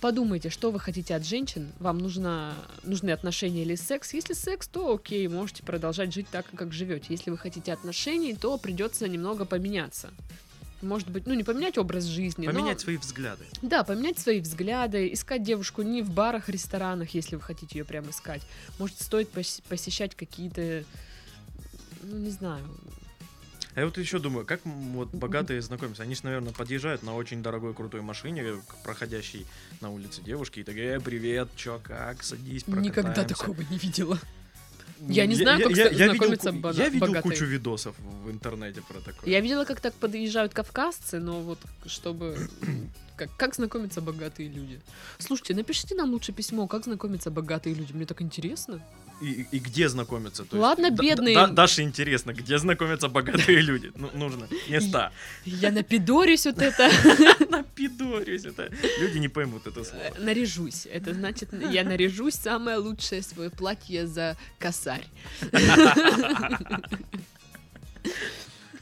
Подумайте, 0.00 0.50
что 0.50 0.70
вы 0.70 0.80
хотите 0.80 1.14
от 1.14 1.24
женщин, 1.24 1.72
вам 1.78 1.98
нужна, 1.98 2.54
нужны 2.82 3.10
отношения 3.10 3.62
или 3.62 3.74
секс. 3.74 4.12
Если 4.12 4.34
секс, 4.34 4.68
то 4.68 4.94
окей, 4.94 5.26
можете 5.28 5.62
продолжать 5.62 6.12
жить 6.12 6.26
так, 6.30 6.46
как 6.54 6.72
живете. 6.72 7.06
Если 7.08 7.30
вы 7.30 7.38
хотите 7.38 7.72
отношений, 7.72 8.34
то 8.34 8.58
придется 8.58 9.08
немного 9.08 9.44
поменяться. 9.46 10.10
Может 10.84 11.10
быть, 11.10 11.26
ну 11.26 11.34
не 11.34 11.42
поменять 11.42 11.78
образ 11.78 12.04
жизни, 12.04 12.46
но- 12.46 12.52
Поменять 12.52 12.80
свои 12.80 12.96
взгляды. 12.96 13.44
да, 13.62 13.84
поменять 13.84 14.18
свои 14.18 14.40
взгляды, 14.40 15.12
искать 15.12 15.42
девушку 15.42 15.82
не 15.82 16.02
в 16.02 16.10
барах, 16.10 16.48
ресторанах, 16.48 17.10
если 17.14 17.36
вы 17.36 17.42
хотите 17.42 17.78
ее 17.78 17.84
прям 17.84 18.08
искать. 18.10 18.42
Может, 18.78 19.00
стоит 19.00 19.32
пос- 19.34 19.62
посещать 19.68 20.14
какие-то, 20.14 20.84
ну, 22.02 22.18
не 22.18 22.30
знаю. 22.30 22.64
А 23.74 23.80
я 23.80 23.86
вот 23.86 23.98
еще 23.98 24.20
думаю, 24.20 24.46
как 24.46 24.60
вот 24.64 25.08
богатые 25.12 25.60
знакомятся? 25.60 26.04
Они 26.04 26.14
же, 26.14 26.20
наверное, 26.24 26.52
подъезжают 26.52 27.02
на 27.02 27.16
очень 27.16 27.42
дорогой 27.42 27.74
крутой 27.74 28.02
машине, 28.02 28.44
к 28.68 28.76
проходящей 28.84 29.46
на 29.80 29.90
улице 29.90 30.22
девушки, 30.22 30.60
и 30.60 30.62
такие, 30.62 30.96
«Э, 30.96 31.00
привет, 31.00 31.48
чё, 31.56 31.80
как, 31.82 32.22
садись, 32.22 32.66
Никогда 32.68 33.02
прокатаемся». 33.02 33.34
такого 33.34 33.60
не 33.70 33.78
видела. 33.78 34.20
Я 35.08 35.26
не 35.26 35.34
знаю, 35.34 35.60
как 35.62 35.76
я, 35.76 35.86
ста- 35.86 35.94
я 35.94 36.06
видел 36.08 36.14
знакомятся 36.14 36.50
ку- 36.52 36.58
бога- 36.58 36.76
Я 36.78 36.88
видел 36.88 37.06
богатые. 37.08 37.22
кучу 37.32 37.44
видосов 37.44 37.94
в 38.24 38.30
интернете 38.30 38.80
про 38.82 39.00
такое. 39.00 39.30
Я 39.30 39.40
видела, 39.40 39.64
как 39.64 39.80
так 39.80 39.94
подъезжают 39.94 40.54
кавказцы, 40.54 41.18
но 41.20 41.40
вот 41.40 41.58
чтобы... 41.86 42.36
Как, 43.16 43.36
как 43.36 43.54
знакомятся 43.54 44.00
богатые 44.00 44.48
люди? 44.48 44.80
Слушайте, 45.18 45.54
напишите 45.54 45.94
нам 45.94 46.10
лучше 46.10 46.32
письмо, 46.32 46.66
как 46.66 46.84
знакомятся 46.84 47.30
богатые 47.30 47.74
люди. 47.74 47.92
Мне 47.92 48.06
так 48.06 48.20
интересно. 48.22 48.80
И, 49.22 49.46
и 49.52 49.58
где 49.60 49.88
знакомятся? 49.88 50.44
То 50.44 50.56
Ладно, 50.58 50.90
д- 50.90 51.00
бедные. 51.00 51.34
да- 51.36 51.46
Даше 51.46 51.82
интересно, 51.82 52.32
где 52.32 52.58
знакомятся 52.58 53.08
богатые 53.08 53.60
люди. 53.60 53.92
Ну, 53.94 54.10
нужно 54.14 54.48
места. 54.68 55.12
Я 55.44 55.70
напидорюсь 55.70 56.46
вот 56.46 56.58
это. 56.58 56.90
Напидорюсь. 57.48 58.44
Это... 58.44 58.68
Люди 59.00 59.18
не 59.18 59.28
поймут 59.28 59.66
это 59.68 59.84
слово. 59.84 60.02
Э, 60.02 60.20
Наряжусь. 60.20 60.86
Это 60.86 61.14
значит, 61.14 61.50
я 61.52 61.84
наряжусь 61.84 62.34
самое 62.34 62.78
лучшее 62.78 63.22
свое 63.22 63.50
платье 63.50 64.06
за 64.08 64.36
косарь. 64.58 65.06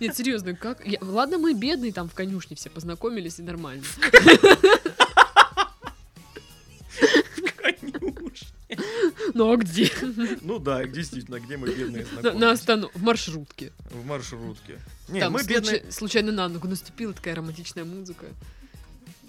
Нет, 0.03 0.17
серьезно, 0.17 0.55
как? 0.55 0.85
Я- 0.87 0.99
Ладно, 1.01 1.39
мы 1.39 1.55
бедные 1.55 1.93
там 1.93 2.09
в 2.09 2.15
конюшне 2.15 2.57
все 2.57 2.71
познакомились 2.71 3.39
и 3.39 3.43
нормально. 3.43 3.85
Ну 9.35 9.53
а 9.53 9.57
где? 9.57 9.91
Ну 10.43 10.59
да, 10.59 10.85
действительно, 10.85 11.39
где 11.41 11.57
мы 11.57 11.69
бедные 11.69 12.03
На, 12.05 12.09
знакомимся? 12.09 12.39
на 12.39 12.51
останов... 12.53 12.91
В 12.95 13.03
маршрутке. 13.03 13.73
В 13.91 14.05
маршрутке. 14.07 14.79
Не, 15.09 15.21
Там 15.21 15.33
мы 15.33 15.43
бедные... 15.45 15.91
случайно 15.91 16.33
на 16.33 16.49
ногу 16.49 16.69
наступила 16.69 17.13
такая 17.13 17.35
романтичная 17.35 17.85
музыка. 17.85 18.27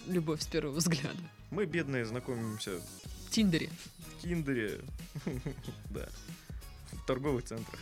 Любовь 0.08 0.42
с 0.42 0.46
первого 0.48 0.76
взгляда. 0.76 1.18
Мы 1.52 1.66
бедные 1.66 2.06
знакомимся 2.06 2.72
В 3.28 3.32
Тиндере. 3.32 3.70
в 4.18 4.24
Тиндере. 4.24 4.80
Да. 5.90 6.08
В 6.92 7.06
торговых 7.06 7.44
центрах. 7.46 7.80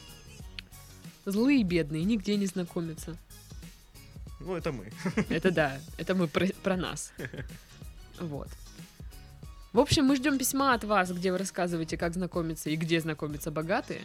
Злые 1.26 1.64
бедные, 1.64 2.04
нигде 2.04 2.36
не 2.38 2.46
знакомятся. 2.46 3.18
Ну, 4.40 4.56
это 4.56 4.72
мы. 4.72 4.92
Это 5.30 5.52
да, 5.52 5.80
это 5.98 6.16
мы 6.16 6.28
про, 6.28 6.48
про 6.64 6.76
нас. 6.76 7.14
Вот. 8.20 8.48
В 9.72 9.80
общем, 9.80 10.06
мы 10.06 10.16
ждем 10.16 10.38
письма 10.38 10.74
от 10.74 10.84
вас, 10.84 11.12
где 11.12 11.32
вы 11.32 11.38
рассказываете, 11.38 11.96
как 11.96 12.14
знакомиться 12.14 12.70
и 12.70 12.76
где 12.76 13.00
знакомятся 13.00 13.52
богатые. 13.52 14.02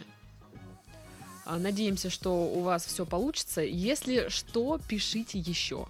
А, 1.45 1.57
Надеемся, 1.57 2.09
что 2.09 2.45
у 2.45 2.61
вас 2.61 2.85
все 2.85 3.05
получится. 3.05 3.61
Если 3.61 4.29
что, 4.29 4.79
пишите 4.87 5.39
еще. 5.39 5.87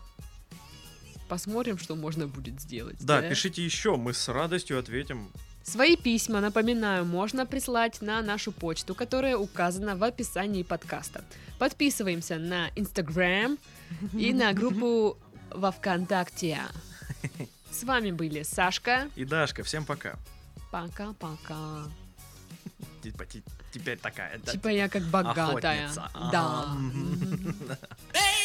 Посмотрим, 1.27 1.77
что 1.77 1.95
можно 1.95 2.27
будет 2.27 2.61
сделать. 2.61 2.97
Да, 3.01 3.21
пишите 3.21 3.63
еще, 3.63 3.97
мы 3.97 4.13
с 4.13 4.29
радостью 4.29 4.79
ответим. 4.79 5.29
Свои 5.69 5.97
письма, 5.97 6.39
напоминаю, 6.39 7.03
можно 7.05 7.45
прислать 7.45 8.01
на 8.01 8.21
нашу 8.21 8.53
почту, 8.53 8.95
которая 8.95 9.35
указана 9.35 9.97
в 9.97 10.03
описании 10.03 10.63
подкаста. 10.63 11.25
Подписываемся 11.59 12.37
на 12.37 12.69
Instagram 12.77 13.57
и 14.13 14.33
на 14.33 14.53
группу 14.59 15.17
во 15.51 15.71
ВКонтакте. 15.71 16.59
С 17.69 17.83
вами 17.83 18.11
были 18.11 18.43
Сашка. 18.43 19.09
И 19.17 19.25
Дашка, 19.25 19.63
всем 19.63 19.83
пока. 19.83 20.15
Пока-пока. 20.71 21.83
Типа, 23.03 23.25
ти- 23.25 23.43
теперь 23.73 23.97
такая, 23.97 24.39
да? 24.45 24.53
Типа 24.53 24.69
я 24.69 24.87
как 24.87 25.03
богатая. 25.03 25.85
Охотница. 25.87 26.09
Да. 26.31 26.77